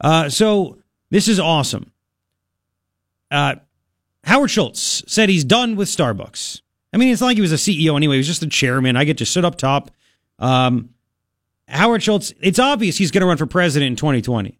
Uh, 0.00 0.28
so 0.28 0.78
this 1.10 1.26
is 1.26 1.40
awesome. 1.40 1.90
Uh, 3.32 3.56
Howard 4.22 4.50
Schultz 4.50 5.02
said 5.08 5.28
he's 5.28 5.44
done 5.44 5.74
with 5.74 5.88
Starbucks. 5.88 6.60
I 6.98 7.00
mean, 7.00 7.12
it's 7.12 7.20
not 7.20 7.28
like 7.28 7.36
he 7.36 7.42
was 7.42 7.52
a 7.52 7.54
CEO 7.54 7.94
anyway. 7.96 8.16
He 8.16 8.18
was 8.18 8.26
just 8.26 8.40
the 8.40 8.48
chairman. 8.48 8.96
I 8.96 9.04
get 9.04 9.18
to 9.18 9.26
sit 9.26 9.44
up 9.44 9.56
top. 9.56 9.92
Um, 10.40 10.90
Howard 11.68 12.02
Schultz, 12.02 12.34
it's 12.40 12.58
obvious 12.58 12.96
he's 12.96 13.12
going 13.12 13.20
to 13.20 13.26
run 13.28 13.36
for 13.36 13.46
president 13.46 13.90
in 13.90 13.94
2020, 13.94 14.58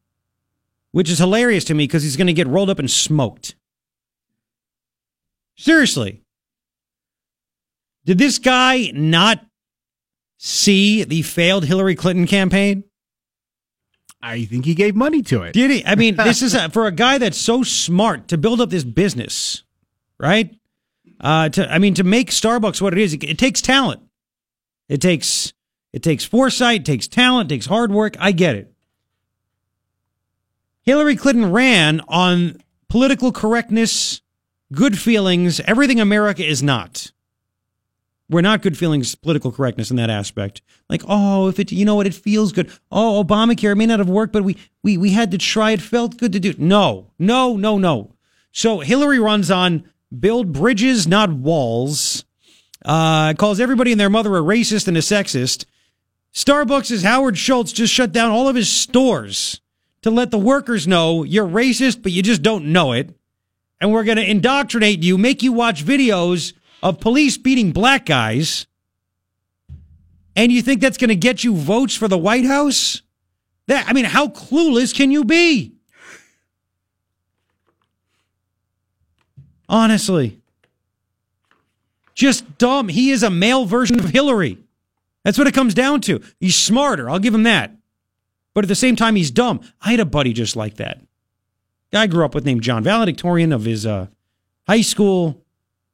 which 0.92 1.10
is 1.10 1.18
hilarious 1.18 1.64
to 1.64 1.74
me 1.74 1.82
because 1.82 2.04
he's 2.04 2.16
going 2.16 2.28
to 2.28 2.32
get 2.32 2.46
rolled 2.46 2.70
up 2.70 2.78
and 2.78 2.88
smoked. 2.88 3.56
Seriously. 5.56 6.22
Did 8.04 8.18
this 8.18 8.38
guy 8.38 8.92
not 8.94 9.44
see 10.36 11.02
the 11.02 11.22
failed 11.22 11.64
Hillary 11.64 11.96
Clinton 11.96 12.28
campaign? 12.28 12.84
I 14.22 14.44
think 14.44 14.64
he 14.64 14.74
gave 14.74 14.94
money 14.94 15.22
to 15.22 15.42
it. 15.42 15.54
Did 15.54 15.72
he? 15.72 15.84
I 15.84 15.96
mean, 15.96 16.14
this 16.24 16.42
is 16.42 16.54
a, 16.54 16.68
for 16.68 16.86
a 16.86 16.92
guy 16.92 17.18
that's 17.18 17.36
so 17.36 17.64
smart 17.64 18.28
to 18.28 18.38
build 18.38 18.60
up 18.60 18.70
this 18.70 18.84
business, 18.84 19.64
right? 20.20 20.54
Uh, 21.20 21.48
to 21.48 21.72
I 21.72 21.78
mean, 21.78 21.94
to 21.94 22.04
make 22.04 22.30
Starbucks 22.30 22.80
what 22.80 22.92
it 22.92 22.98
is, 22.98 23.14
it, 23.14 23.24
it 23.24 23.38
takes 23.38 23.60
talent. 23.60 24.00
It 24.88 25.00
takes 25.00 25.52
it 25.92 26.02
takes 26.02 26.24
foresight, 26.24 26.80
it 26.80 26.86
takes 26.86 27.08
talent, 27.08 27.50
it 27.50 27.56
takes 27.56 27.66
hard 27.66 27.90
work. 27.90 28.16
I 28.18 28.32
get 28.32 28.56
it. 28.56 28.72
Hillary 30.82 31.16
Clinton 31.16 31.52
ran 31.52 32.00
on 32.08 32.62
political 32.88 33.32
correctness, 33.32 34.22
good 34.72 34.98
feelings, 34.98 35.60
everything 35.60 36.00
America 36.00 36.44
is 36.44 36.62
not. 36.62 37.12
We're 38.30 38.42
not 38.42 38.60
good 38.60 38.76
feelings, 38.76 39.14
political 39.14 39.50
correctness 39.50 39.90
in 39.90 39.96
that 39.96 40.10
aspect. 40.10 40.60
Like, 40.90 41.02
oh, 41.08 41.48
if 41.48 41.58
it, 41.58 41.72
you 41.72 41.86
know 41.86 41.94
what, 41.94 42.06
it 42.06 42.14
feels 42.14 42.52
good. 42.52 42.70
Oh, 42.92 43.24
Obamacare 43.24 43.76
may 43.76 43.86
not 43.86 44.00
have 44.00 44.08
worked, 44.10 44.34
but 44.34 44.44
we, 44.44 44.58
we, 44.82 44.98
we 44.98 45.10
had 45.12 45.30
to 45.30 45.38
try. 45.38 45.70
It 45.70 45.80
felt 45.80 46.18
good 46.18 46.32
to 46.32 46.40
do. 46.40 46.54
No, 46.58 47.10
no, 47.18 47.56
no, 47.56 47.78
no. 47.78 48.14
So 48.52 48.80
Hillary 48.80 49.18
runs 49.18 49.50
on 49.50 49.90
build 50.16 50.52
bridges, 50.52 51.06
not 51.06 51.30
walls. 51.30 52.24
Uh, 52.84 53.34
calls 53.34 53.60
everybody 53.60 53.92
and 53.92 54.00
their 54.00 54.10
mother 54.10 54.36
a 54.36 54.40
racist 54.40 54.88
and 54.88 54.96
a 54.96 55.00
sexist. 55.00 55.64
Starbucks' 56.32 56.90
is 56.90 57.02
Howard 57.02 57.36
Schultz 57.36 57.72
just 57.72 57.92
shut 57.92 58.12
down 58.12 58.30
all 58.30 58.48
of 58.48 58.56
his 58.56 58.70
stores 58.70 59.60
to 60.02 60.10
let 60.10 60.30
the 60.30 60.38
workers 60.38 60.86
know 60.86 61.24
you're 61.24 61.46
racist, 61.46 62.02
but 62.02 62.12
you 62.12 62.22
just 62.22 62.42
don't 62.42 62.66
know 62.66 62.92
it. 62.92 63.14
And 63.80 63.92
we're 63.92 64.04
going 64.04 64.18
to 64.18 64.28
indoctrinate 64.28 65.02
you, 65.02 65.18
make 65.18 65.42
you 65.42 65.52
watch 65.52 65.84
videos 65.84 66.52
of 66.82 67.00
police 67.00 67.36
beating 67.36 67.72
black 67.72 68.06
guys. 68.06 68.66
And 70.36 70.52
you 70.52 70.62
think 70.62 70.80
that's 70.80 70.98
going 70.98 71.08
to 71.08 71.16
get 71.16 71.42
you 71.42 71.54
votes 71.54 71.96
for 71.96 72.06
the 72.06 72.18
White 72.18 72.44
House? 72.44 73.02
That 73.66 73.88
I 73.88 73.92
mean, 73.92 74.04
how 74.04 74.28
clueless 74.28 74.94
can 74.94 75.10
you 75.10 75.24
be? 75.24 75.77
Honestly. 79.68 80.38
Just 82.14 82.58
dumb. 82.58 82.88
He 82.88 83.10
is 83.10 83.22
a 83.22 83.30
male 83.30 83.64
version 83.64 83.98
of 83.98 84.10
Hillary. 84.10 84.58
That's 85.24 85.38
what 85.38 85.46
it 85.46 85.54
comes 85.54 85.74
down 85.74 86.00
to. 86.02 86.22
He's 86.40 86.56
smarter. 86.56 87.08
I'll 87.08 87.18
give 87.18 87.34
him 87.34 87.44
that. 87.44 87.72
But 88.54 88.64
at 88.64 88.68
the 88.68 88.74
same 88.74 88.96
time, 88.96 89.14
he's 89.14 89.30
dumb. 89.30 89.60
I 89.80 89.90
had 89.90 90.00
a 90.00 90.04
buddy 90.04 90.32
just 90.32 90.56
like 90.56 90.76
that. 90.76 91.00
Guy 91.92 92.02
I 92.02 92.06
grew 92.06 92.24
up 92.24 92.34
with 92.34 92.44
named 92.44 92.62
John, 92.62 92.82
valedictorian 92.82 93.52
of 93.52 93.64
his 93.64 93.86
uh, 93.86 94.08
high 94.66 94.80
school, 94.80 95.42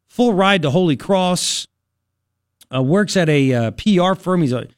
full 0.08 0.34
ride 0.34 0.62
to 0.62 0.70
Holy 0.70 0.96
Cross, 0.96 1.66
uh, 2.74 2.82
works 2.82 3.16
at 3.16 3.28
a 3.28 3.52
uh, 3.52 3.70
PR 3.72 4.14
firm. 4.14 4.40
He's 4.40 4.52
a 4.52 4.68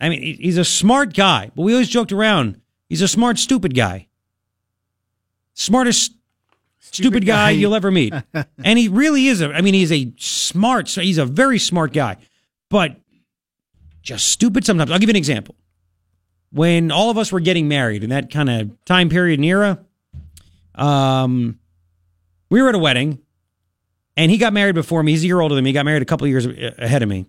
I 0.00 0.08
mean, 0.08 0.36
he's 0.38 0.58
a 0.58 0.64
smart 0.64 1.14
guy, 1.14 1.50
but 1.54 1.62
we 1.62 1.72
always 1.72 1.88
joked 1.88 2.12
around. 2.12 2.60
He's 2.88 3.02
a 3.02 3.08
smart, 3.08 3.38
stupid 3.38 3.74
guy. 3.74 4.08
Smartest, 5.54 6.12
stupid, 6.92 7.26
guy, 7.26 7.46
guy. 7.46 7.50
you'll 7.50 7.74
ever 7.74 7.90
meet. 7.90 8.14
and 8.64 8.78
he 8.78 8.88
really 8.88 9.26
is 9.26 9.40
a, 9.40 9.52
I 9.52 9.60
mean, 9.60 9.74
he's 9.74 9.92
a 9.92 10.12
smart, 10.18 10.88
so 10.88 11.00
he's 11.00 11.18
a 11.18 11.26
very 11.26 11.58
smart 11.58 11.92
guy, 11.92 12.16
but 12.70 12.96
just 14.02 14.28
stupid 14.28 14.64
sometimes. 14.64 14.90
I'll 14.90 14.98
give 14.98 15.08
you 15.08 15.12
an 15.12 15.16
example. 15.16 15.54
When 16.52 16.90
all 16.90 17.10
of 17.10 17.18
us 17.18 17.32
were 17.32 17.40
getting 17.40 17.68
married 17.68 18.04
in 18.04 18.10
that 18.10 18.30
kind 18.30 18.48
of 18.48 18.84
time 18.84 19.08
period 19.08 19.38
and 19.38 19.44
era, 19.44 19.84
um, 20.74 21.58
we 22.50 22.62
were 22.62 22.68
at 22.68 22.74
a 22.74 22.78
wedding 22.78 23.20
and 24.16 24.30
he 24.30 24.38
got 24.38 24.52
married 24.52 24.74
before 24.74 25.02
me. 25.02 25.12
He's 25.12 25.24
a 25.24 25.26
year 25.26 25.40
older 25.40 25.54
than 25.54 25.64
me. 25.64 25.70
He 25.70 25.74
got 25.74 25.84
married 25.84 26.02
a 26.02 26.06
couple 26.06 26.24
of 26.24 26.30
years 26.30 26.46
ahead 26.46 27.02
of 27.02 27.08
me. 27.08 27.26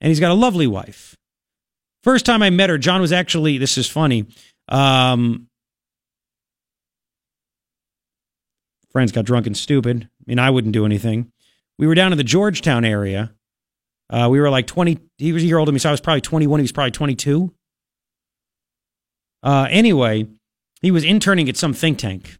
And 0.00 0.08
he's 0.08 0.20
got 0.20 0.30
a 0.30 0.34
lovely 0.34 0.66
wife. 0.66 1.16
First 2.02 2.24
time 2.24 2.42
I 2.42 2.48
met 2.48 2.70
her, 2.70 2.78
John 2.78 3.02
was 3.02 3.12
actually, 3.12 3.58
this 3.58 3.76
is 3.76 3.88
funny. 3.88 4.26
Um, 4.68 5.48
friends 8.90 9.12
got 9.12 9.24
drunk 9.24 9.46
and 9.46 9.56
stupid. 9.56 10.08
I 10.20 10.24
mean, 10.26 10.38
I 10.38 10.50
wouldn't 10.50 10.74
do 10.74 10.84
anything. 10.84 11.32
We 11.78 11.86
were 11.86 11.94
down 11.94 12.12
in 12.12 12.18
the 12.18 12.24
Georgetown 12.24 12.84
area. 12.84 13.32
Uh, 14.10 14.28
we 14.30 14.40
were 14.40 14.50
like 14.50 14.66
20, 14.66 14.98
he 15.18 15.32
was 15.32 15.42
a 15.42 15.46
year 15.46 15.58
older 15.58 15.70
than 15.70 15.74
me, 15.74 15.78
so 15.78 15.88
I 15.88 15.92
was 15.92 16.00
probably 16.00 16.20
21. 16.20 16.60
He 16.60 16.62
was 16.62 16.72
probably 16.72 16.90
22. 16.90 17.54
Uh, 19.42 19.66
anyway, 19.70 20.26
he 20.82 20.90
was 20.90 21.04
interning 21.04 21.48
at 21.48 21.56
some 21.56 21.72
think 21.72 21.98
tank. 21.98 22.38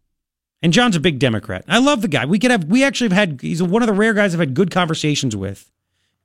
And 0.61 0.73
John's 0.73 0.95
a 0.95 0.99
big 0.99 1.17
Democrat. 1.17 1.63
I 1.67 1.79
love 1.79 2.01
the 2.01 2.07
guy. 2.07 2.25
We 2.25 2.37
could 2.37 2.51
have, 2.51 2.65
we 2.65 2.83
actually 2.83 3.09
have 3.09 3.17
had, 3.17 3.41
he's 3.41 3.63
one 3.63 3.81
of 3.81 3.87
the 3.87 3.93
rare 3.93 4.13
guys 4.13 4.33
I've 4.33 4.39
had 4.39 4.53
good 4.53 4.69
conversations 4.69 5.35
with. 5.35 5.71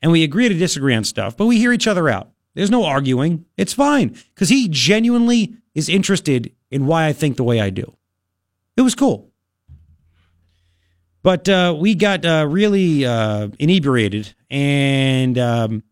And 0.02 0.12
we 0.12 0.24
agree 0.24 0.48
to 0.48 0.54
disagree 0.54 0.94
on 0.94 1.04
stuff, 1.04 1.36
but 1.36 1.46
we 1.46 1.58
hear 1.58 1.72
each 1.72 1.86
other 1.86 2.08
out. 2.08 2.28
There's 2.54 2.70
no 2.70 2.84
arguing. 2.84 3.46
It's 3.56 3.72
fine 3.72 4.16
because 4.34 4.50
he 4.50 4.68
genuinely 4.68 5.54
is 5.74 5.88
interested 5.88 6.52
in 6.70 6.86
why 6.86 7.06
I 7.06 7.12
think 7.12 7.36
the 7.36 7.44
way 7.44 7.60
I 7.60 7.70
do. 7.70 7.96
It 8.76 8.82
was 8.82 8.94
cool. 8.94 9.30
But 11.26 11.48
uh, 11.48 11.74
we 11.76 11.96
got 11.96 12.24
uh, 12.24 12.46
really 12.48 13.04
uh, 13.04 13.48
inebriated 13.58 14.32
and 14.48 15.36
um, 15.36 15.82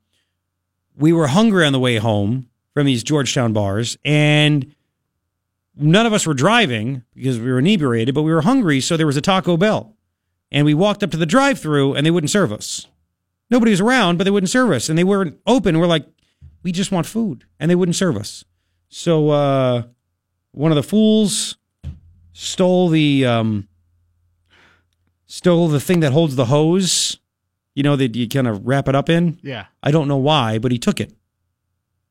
we 0.97 1.13
were 1.13 1.27
hungry 1.27 1.67
on 1.67 1.73
the 1.73 1.81
way 1.81 1.97
home 1.97 2.49
from 2.73 2.87
these 2.87 3.03
Georgetown 3.03 3.53
bars. 3.53 3.99
And 4.05 4.77
none 5.75 6.07
of 6.07 6.13
us 6.13 6.25
were 6.25 6.35
driving 6.35 7.03
because 7.17 7.41
we 7.41 7.51
were 7.51 7.59
inebriated, 7.59 8.15
but 8.15 8.23
we 8.23 8.33
were 8.33 8.43
hungry. 8.43 8.81
So 8.81 8.97
there 8.97 9.09
was 9.09 9.17
a 9.17 9.21
Taco 9.21 9.57
Bell. 9.57 9.97
And 10.53 10.65
we 10.65 10.73
walked 10.73 11.03
up 11.03 11.11
to 11.11 11.17
the 11.17 11.27
drive 11.27 11.59
through 11.59 11.95
and 11.95 12.07
they 12.07 12.13
wouldn't 12.13 12.31
serve 12.31 12.53
us. 12.53 12.87
Nobody 13.51 13.73
was 13.73 13.81
around, 13.81 14.19
but 14.19 14.23
they 14.23 14.31
wouldn't 14.31 14.51
serve 14.51 14.71
us. 14.71 14.89
And 14.89 14.97
they 14.97 15.03
weren't 15.03 15.41
open. 15.49 15.81
We're 15.81 15.89
like, 15.89 16.07
we 16.63 16.71
just 16.71 16.93
want 16.93 17.07
food. 17.07 17.45
And 17.59 17.69
they 17.69 17.75
wouldn't 17.75 17.97
serve 17.97 18.17
us. 18.17 18.45
So 18.89 19.31
uh, 19.31 19.83
one 20.53 20.71
of 20.71 20.77
the 20.77 20.85
fools 20.85 21.57
stole 22.33 22.89
the 22.89 23.27
um, 23.27 23.67
stole 25.35 25.67
the 25.67 25.81
thing 25.81 25.99
that 25.99 26.13
holds 26.13 26.37
the 26.37 26.45
hose, 26.45 27.19
you 27.75 27.83
know, 27.83 27.97
that 27.97 28.15
you 28.15 28.29
kind 28.29 28.47
of 28.47 28.65
wrap 28.65 28.87
it 28.87 28.95
up 28.95 29.11
in. 29.11 29.37
Yeah, 29.43 29.67
I 29.83 29.91
don't 29.91 30.07
know 30.07 30.17
why, 30.17 30.59
but 30.59 30.71
he 30.71 30.79
took 30.79 31.01
it 31.01 31.13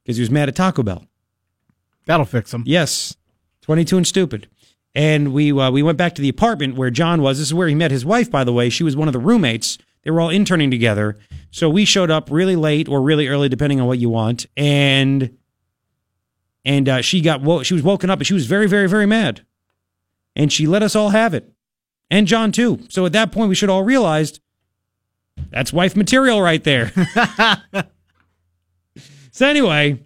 because 0.04 0.18
he 0.18 0.22
was 0.22 0.30
mad 0.30 0.50
at 0.50 0.56
Taco 0.56 0.84
Bell. 0.84 1.06
that'll 2.06 2.26
fix 2.26 2.54
him. 2.54 2.64
Yes, 2.66 3.16
22 3.62 3.96
and 3.96 4.06
stupid. 4.06 4.50
And 4.94 5.34
we 5.34 5.58
uh, 5.58 5.72
we 5.72 5.82
went 5.82 5.98
back 5.98 6.16
to 6.16 6.22
the 6.22 6.28
apartment 6.28 6.76
where 6.76 6.90
John 6.92 7.22
was. 7.22 7.38
This 7.38 7.48
is 7.48 7.54
where 7.54 7.70
he 7.70 7.76
met 7.76 7.92
his 7.92 8.06
wife, 8.06 8.30
by 8.30 8.44
the 8.44 8.54
way. 8.54 8.70
She 8.70 8.84
was 8.84 8.96
one 8.96 9.08
of 9.08 9.14
the 9.14 9.20
roommates. 9.20 9.78
They 10.04 10.12
were 10.12 10.20
all 10.20 10.30
interning 10.30 10.70
together. 10.70 11.18
So 11.50 11.70
we 11.70 11.86
showed 11.86 12.12
up 12.12 12.30
really 12.30 12.58
late 12.58 12.90
or 12.90 13.02
really 13.02 13.30
early, 13.30 13.48
depending 13.48 13.80
on 13.80 13.88
what 13.88 14.00
you 14.00 14.10
want. 14.10 14.48
And 14.58 15.38
and 16.66 16.90
uh, 16.90 17.02
she 17.02 17.22
got 17.22 17.42
wo- 17.42 17.64
she 17.64 17.74
was 17.74 17.84
woken 17.84 18.10
up 18.10 18.20
and 18.20 18.28
she 18.28 18.34
was 18.34 18.48
very 18.48 18.68
very 18.68 18.90
very 18.90 19.06
mad. 19.06 19.46
And 20.36 20.52
she 20.52 20.68
let 20.68 20.84
us 20.84 20.94
all 20.96 21.10
have 21.12 21.34
it, 21.34 21.53
and 22.14 22.28
John 22.28 22.52
too. 22.52 22.80
So 22.90 23.08
at 23.08 23.14
that 23.14 23.32
point, 23.32 23.50
we 23.50 23.56
should 23.56 23.72
all 23.72 23.84
realized 23.84 24.40
that's 25.50 25.74
wife 25.74 25.96
material 25.96 26.40
right 26.42 26.64
there. 26.64 26.92
so 29.32 29.48
anyway, 29.48 30.00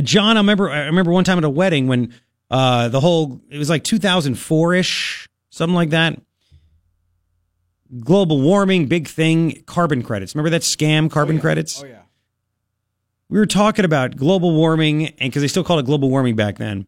John, 0.00 0.38
I 0.38 0.40
remember 0.40 0.70
I 0.70 0.86
remember 0.86 1.12
one 1.12 1.24
time 1.24 1.36
at 1.36 1.44
a 1.44 1.50
wedding 1.50 1.86
when 1.86 2.14
uh 2.50 2.88
the 2.88 3.00
whole 3.00 3.42
it 3.50 3.58
was 3.58 3.68
like 3.68 3.84
2004 3.84 4.74
ish, 4.74 5.28
something 5.50 5.74
like 5.74 5.90
that. 5.90 6.18
Global 8.00 8.40
warming, 8.40 8.86
big 8.86 9.06
thing, 9.06 9.62
carbon 9.66 10.02
credits. 10.02 10.34
Remember 10.34 10.50
that 10.50 10.62
scam, 10.62 11.10
carbon 11.10 11.40
credits? 11.40 11.82
Oh 11.82 11.86
yeah. 11.86 12.02
We 13.28 13.38
were 13.38 13.46
talking 13.46 13.84
about 13.84 14.16
global 14.16 14.54
warming, 14.54 15.08
and 15.08 15.18
because 15.30 15.42
they 15.42 15.48
still 15.48 15.64
called 15.64 15.80
it 15.80 15.86
global 15.86 16.08
warming 16.08 16.36
back 16.36 16.56
then, 16.56 16.86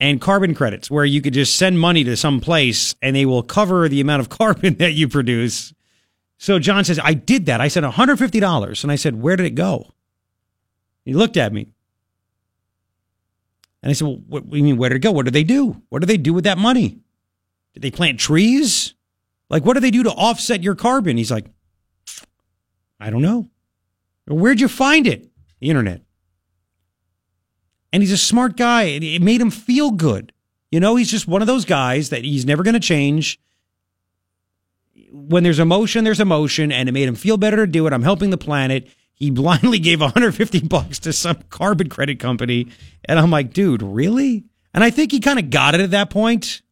and 0.00 0.20
carbon 0.20 0.54
credits, 0.54 0.90
where 0.90 1.04
you 1.04 1.22
could 1.22 1.34
just 1.34 1.56
send 1.56 1.78
money 1.78 2.04
to 2.04 2.16
some 2.16 2.40
place 2.40 2.94
and 3.00 3.14
they 3.14 3.26
will 3.26 3.42
cover 3.42 3.88
the 3.88 4.00
amount 4.00 4.20
of 4.20 4.28
carbon 4.38 4.74
that 4.74 4.92
you 4.92 5.08
produce. 5.08 5.72
So 6.38 6.58
John 6.58 6.84
says, 6.84 7.00
I 7.02 7.14
did 7.14 7.46
that. 7.46 7.60
I 7.60 7.68
said 7.68 7.84
$150. 7.84 8.82
And 8.82 8.92
I 8.92 8.96
said, 8.96 9.20
Where 9.20 9.36
did 9.36 9.46
it 9.46 9.54
go? 9.54 9.92
He 11.04 11.12
looked 11.12 11.36
at 11.36 11.52
me. 11.52 11.68
And 13.82 13.90
I 13.90 13.92
said, 13.92 14.08
well, 14.08 14.20
what 14.26 14.48
do 14.48 14.56
you 14.56 14.64
mean, 14.64 14.78
where 14.78 14.88
did 14.88 14.96
it 14.96 15.00
go? 15.00 15.12
What 15.12 15.26
do 15.26 15.30
they 15.30 15.44
do? 15.44 15.82
What 15.90 15.98
do 15.98 16.06
they 16.06 16.16
do 16.16 16.32
with 16.32 16.44
that 16.44 16.56
money? 16.56 17.00
Did 17.74 17.82
they 17.82 17.90
plant 17.90 18.18
trees? 18.18 18.94
Like, 19.50 19.66
what 19.66 19.74
do 19.74 19.80
they 19.80 19.90
do 19.90 20.04
to 20.04 20.10
offset 20.10 20.62
your 20.62 20.74
carbon? 20.74 21.18
He's 21.18 21.30
like, 21.30 21.44
I 22.98 23.10
don't 23.10 23.20
know. 23.20 23.50
Where'd 24.26 24.60
you 24.60 24.68
find 24.68 25.06
it? 25.06 25.28
The 25.60 25.68
internet. 25.68 26.00
And 27.94 28.02
he's 28.02 28.10
a 28.10 28.18
smart 28.18 28.56
guy. 28.56 28.82
It 28.82 29.22
made 29.22 29.40
him 29.40 29.52
feel 29.52 29.92
good. 29.92 30.32
You 30.72 30.80
know, 30.80 30.96
he's 30.96 31.12
just 31.12 31.28
one 31.28 31.42
of 31.42 31.46
those 31.46 31.64
guys 31.64 32.10
that 32.10 32.24
he's 32.24 32.44
never 32.44 32.64
going 32.64 32.74
to 32.74 32.80
change. 32.80 33.38
When 35.12 35.44
there's 35.44 35.60
emotion, 35.60 36.02
there's 36.02 36.18
emotion, 36.18 36.72
and 36.72 36.88
it 36.88 36.92
made 36.92 37.06
him 37.06 37.14
feel 37.14 37.36
better 37.36 37.58
to 37.58 37.68
do 37.68 37.86
it. 37.86 37.92
I'm 37.92 38.02
helping 38.02 38.30
the 38.30 38.36
planet. 38.36 38.88
He 39.12 39.30
blindly 39.30 39.78
gave 39.78 40.00
150 40.00 40.62
bucks 40.62 40.98
to 40.98 41.12
some 41.12 41.44
carbon 41.50 41.88
credit 41.88 42.18
company. 42.18 42.66
And 43.04 43.16
I'm 43.16 43.30
like, 43.30 43.52
dude, 43.52 43.80
really? 43.80 44.42
And 44.74 44.82
I 44.82 44.90
think 44.90 45.12
he 45.12 45.20
kind 45.20 45.38
of 45.38 45.50
got 45.50 45.76
it 45.76 45.80
at 45.80 45.92
that 45.92 46.10
point, 46.10 46.62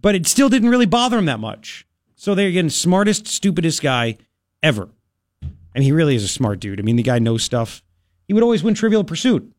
but 0.00 0.14
it 0.14 0.28
still 0.28 0.48
didn't 0.48 0.70
really 0.70 0.86
bother 0.86 1.18
him 1.18 1.24
that 1.24 1.40
much. 1.40 1.88
So 2.14 2.36
there 2.36 2.46
again, 2.46 2.70
smartest, 2.70 3.26
stupidest 3.26 3.82
guy 3.82 4.18
ever. 4.62 4.90
And 5.74 5.82
he 5.82 5.90
really 5.90 6.14
is 6.14 6.22
a 6.22 6.28
smart 6.28 6.60
dude. 6.60 6.78
I 6.78 6.84
mean, 6.84 6.94
the 6.94 7.02
guy 7.02 7.18
knows 7.18 7.42
stuff. 7.42 7.82
He 8.28 8.32
would 8.32 8.44
always 8.44 8.62
win 8.62 8.74
Trivial 8.74 9.02
Pursuit. 9.02 9.52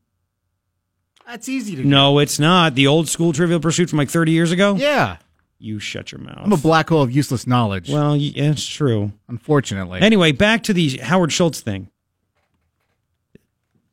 That's 1.28 1.48
easy 1.50 1.76
to 1.76 1.84
do. 1.84 1.88
No, 1.88 2.20
it's 2.20 2.40
not. 2.40 2.76
The 2.76 2.88
old 2.88 3.08
school 3.10 3.34
Trivial 3.34 3.60
Pursuit 3.60 3.90
from 3.90 3.98
like 3.98 4.10
30 4.10 4.32
years 4.32 4.52
ago? 4.52 4.76
Yeah, 4.76 5.18
You 5.60 5.80
shut 5.80 6.12
your 6.12 6.20
mouth. 6.22 6.40
I'm 6.44 6.52
a 6.52 6.58
black 6.58 6.90
hole 6.90 7.02
of 7.02 7.12
useless 7.12 7.48
knowledge. 7.48 7.90
well, 7.90 8.16
yeah, 8.16 8.52
it's 8.52 8.66
true. 8.68 9.12
unfortunately. 9.30 10.02
Anyway, 10.02 10.32
back 10.34 10.64
to 10.64 10.74
the 10.74 10.98
Howard 10.98 11.32
Schultz 11.32 11.62
thing. 11.62 11.90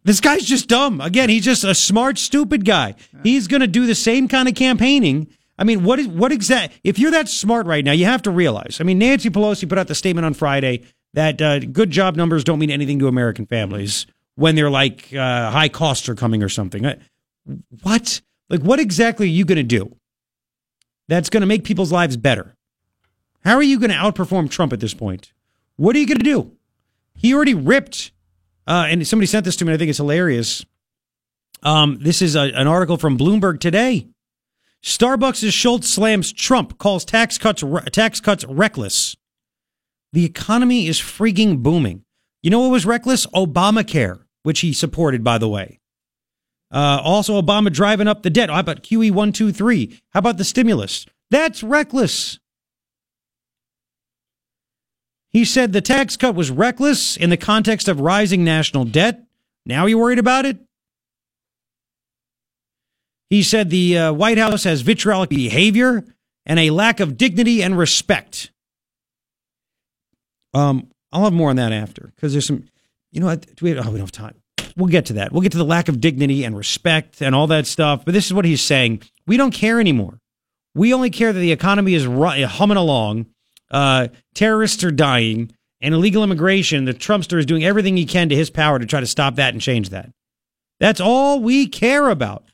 This 0.02 0.20
guy's 0.20 0.44
just 0.44 0.66
dumb. 0.68 1.00
Again, 1.00 1.28
he's 1.28 1.44
just 1.44 1.62
a 1.62 1.74
smart, 1.74 2.18
stupid 2.18 2.64
guy. 2.64 2.94
He's 3.22 3.46
going 3.48 3.60
to 3.60 3.66
do 3.66 3.86
the 3.86 3.94
same 3.94 4.28
kind 4.28 4.48
of 4.48 4.54
campaigning. 4.54 5.28
I 5.58 5.64
mean, 5.64 5.84
what 5.84 5.98
is 5.98 6.08
what 6.08 6.32
exact? 6.32 6.80
If 6.82 6.98
you're 6.98 7.10
that 7.10 7.28
smart 7.28 7.66
right 7.66 7.84
now, 7.84 7.92
you 7.92 8.06
have 8.06 8.22
to 8.22 8.30
realize. 8.30 8.78
I 8.80 8.84
mean, 8.84 8.98
Nancy 8.98 9.28
Pelosi 9.28 9.68
put 9.68 9.76
out 9.76 9.88
the 9.88 9.94
statement 9.94 10.24
on 10.24 10.32
Friday 10.32 10.84
that 11.12 11.42
uh, 11.42 11.58
good 11.58 11.90
job 11.90 12.16
numbers 12.16 12.44
don't 12.44 12.58
mean 12.58 12.70
anything 12.70 12.98
to 13.00 13.08
American 13.08 13.44
families 13.44 14.06
when 14.36 14.54
they're 14.54 14.70
like 14.70 15.12
uh, 15.12 15.50
high 15.50 15.68
costs 15.68 16.08
are 16.08 16.14
coming 16.14 16.42
or 16.42 16.48
something. 16.48 16.82
What? 17.82 18.20
Like, 18.48 18.60
what 18.60 18.80
exactly 18.80 19.26
are 19.26 19.30
you 19.30 19.44
going 19.44 19.56
to 19.56 19.62
do 19.62 19.96
that's 21.08 21.30
going 21.30 21.42
to 21.42 21.46
make 21.46 21.64
people's 21.64 21.92
lives 21.92 22.16
better? 22.16 22.56
How 23.44 23.54
are 23.54 23.62
you 23.62 23.78
going 23.78 23.90
to 23.90 23.96
outperform 23.96 24.50
Trump 24.50 24.72
at 24.72 24.80
this 24.80 24.94
point? 24.94 25.32
What 25.76 25.96
are 25.96 25.98
you 25.98 26.06
going 26.06 26.18
to 26.18 26.24
do? 26.24 26.52
He 27.14 27.34
already 27.34 27.54
ripped, 27.54 28.12
uh, 28.66 28.86
and 28.88 29.06
somebody 29.06 29.26
sent 29.26 29.44
this 29.44 29.56
to 29.56 29.64
me. 29.64 29.72
I 29.72 29.76
think 29.76 29.88
it's 29.88 29.98
hilarious. 29.98 30.64
Um, 31.62 31.98
this 32.00 32.22
is 32.22 32.36
a, 32.36 32.52
an 32.54 32.66
article 32.66 32.96
from 32.96 33.18
Bloomberg 33.18 33.60
today. 33.60 34.08
Starbucks' 34.82 35.52
Schultz 35.52 35.88
slams 35.88 36.32
Trump, 36.32 36.78
calls 36.78 37.04
tax 37.04 37.36
cuts 37.36 37.62
tax 37.92 38.20
cuts 38.20 38.44
reckless. 38.44 39.16
The 40.12 40.24
economy 40.24 40.86
is 40.86 40.98
freaking 40.98 41.58
booming. 41.58 42.04
You 42.42 42.50
know 42.50 42.60
what 42.60 42.70
was 42.70 42.86
reckless? 42.86 43.26
Obamacare, 43.26 44.20
which 44.42 44.60
he 44.60 44.72
supported, 44.72 45.22
by 45.22 45.36
the 45.36 45.48
way. 45.48 45.79
Uh, 46.72 47.00
also, 47.02 47.40
Obama 47.40 47.72
driving 47.72 48.06
up 48.06 48.22
the 48.22 48.30
debt. 48.30 48.48
How 48.48 48.60
about 48.60 48.82
QE 48.82 49.10
one 49.10 49.32
two 49.32 49.52
three? 49.52 50.00
How 50.10 50.18
about 50.18 50.38
the 50.38 50.44
stimulus? 50.44 51.06
That's 51.30 51.62
reckless. 51.62 52.38
He 55.30 55.44
said 55.44 55.72
the 55.72 55.80
tax 55.80 56.16
cut 56.16 56.34
was 56.34 56.50
reckless 56.50 57.16
in 57.16 57.30
the 57.30 57.36
context 57.36 57.88
of 57.88 58.00
rising 58.00 58.44
national 58.44 58.84
debt. 58.84 59.24
Now 59.64 59.86
you 59.86 59.98
worried 59.98 60.18
about 60.18 60.44
it? 60.44 60.58
He 63.28 63.44
said 63.44 63.70
the 63.70 63.96
uh, 63.96 64.12
White 64.12 64.38
House 64.38 64.64
has 64.64 64.80
vitriolic 64.80 65.30
behavior 65.30 66.04
and 66.46 66.58
a 66.58 66.70
lack 66.70 66.98
of 66.98 67.16
dignity 67.16 67.62
and 67.62 67.78
respect. 67.78 68.50
Um, 70.52 70.90
I'll 71.12 71.24
have 71.24 71.32
more 71.32 71.50
on 71.50 71.56
that 71.56 71.72
after 71.72 72.12
because 72.16 72.32
there's 72.32 72.46
some, 72.46 72.64
you 73.12 73.20
know. 73.20 73.32
Do 73.36 73.46
we 73.60 73.70
have, 73.70 73.86
oh, 73.86 73.90
we 73.90 73.98
don't 73.98 74.00
have 74.00 74.12
time. 74.12 74.39
We'll 74.76 74.88
get 74.88 75.06
to 75.06 75.12
that. 75.14 75.32
We'll 75.32 75.42
get 75.42 75.52
to 75.52 75.58
the 75.58 75.64
lack 75.64 75.88
of 75.88 76.00
dignity 76.00 76.44
and 76.44 76.56
respect 76.56 77.20
and 77.22 77.34
all 77.34 77.46
that 77.48 77.66
stuff. 77.66 78.04
But 78.04 78.14
this 78.14 78.26
is 78.26 78.34
what 78.34 78.44
he's 78.44 78.62
saying. 78.62 79.02
We 79.26 79.36
don't 79.36 79.52
care 79.52 79.80
anymore. 79.80 80.18
We 80.74 80.94
only 80.94 81.10
care 81.10 81.32
that 81.32 81.38
the 81.38 81.52
economy 81.52 81.94
is 81.94 82.06
ru- 82.06 82.46
humming 82.46 82.76
along. 82.76 83.26
Uh, 83.70 84.08
terrorists 84.34 84.82
are 84.84 84.90
dying 84.90 85.52
and 85.80 85.94
illegal 85.94 86.22
immigration. 86.22 86.84
The 86.84 86.94
Trumpster 86.94 87.38
is 87.38 87.46
doing 87.46 87.64
everything 87.64 87.96
he 87.96 88.06
can 88.06 88.28
to 88.28 88.36
his 88.36 88.50
power 88.50 88.78
to 88.78 88.86
try 88.86 89.00
to 89.00 89.06
stop 89.06 89.36
that 89.36 89.54
and 89.54 89.62
change 89.62 89.90
that. 89.90 90.10
That's 90.78 91.00
all 91.00 91.40
we 91.40 91.66
care 91.66 92.08
about. 92.08 92.44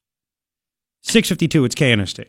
652, 1.02 1.64
it's 1.64 1.74
KNST. 1.74 2.26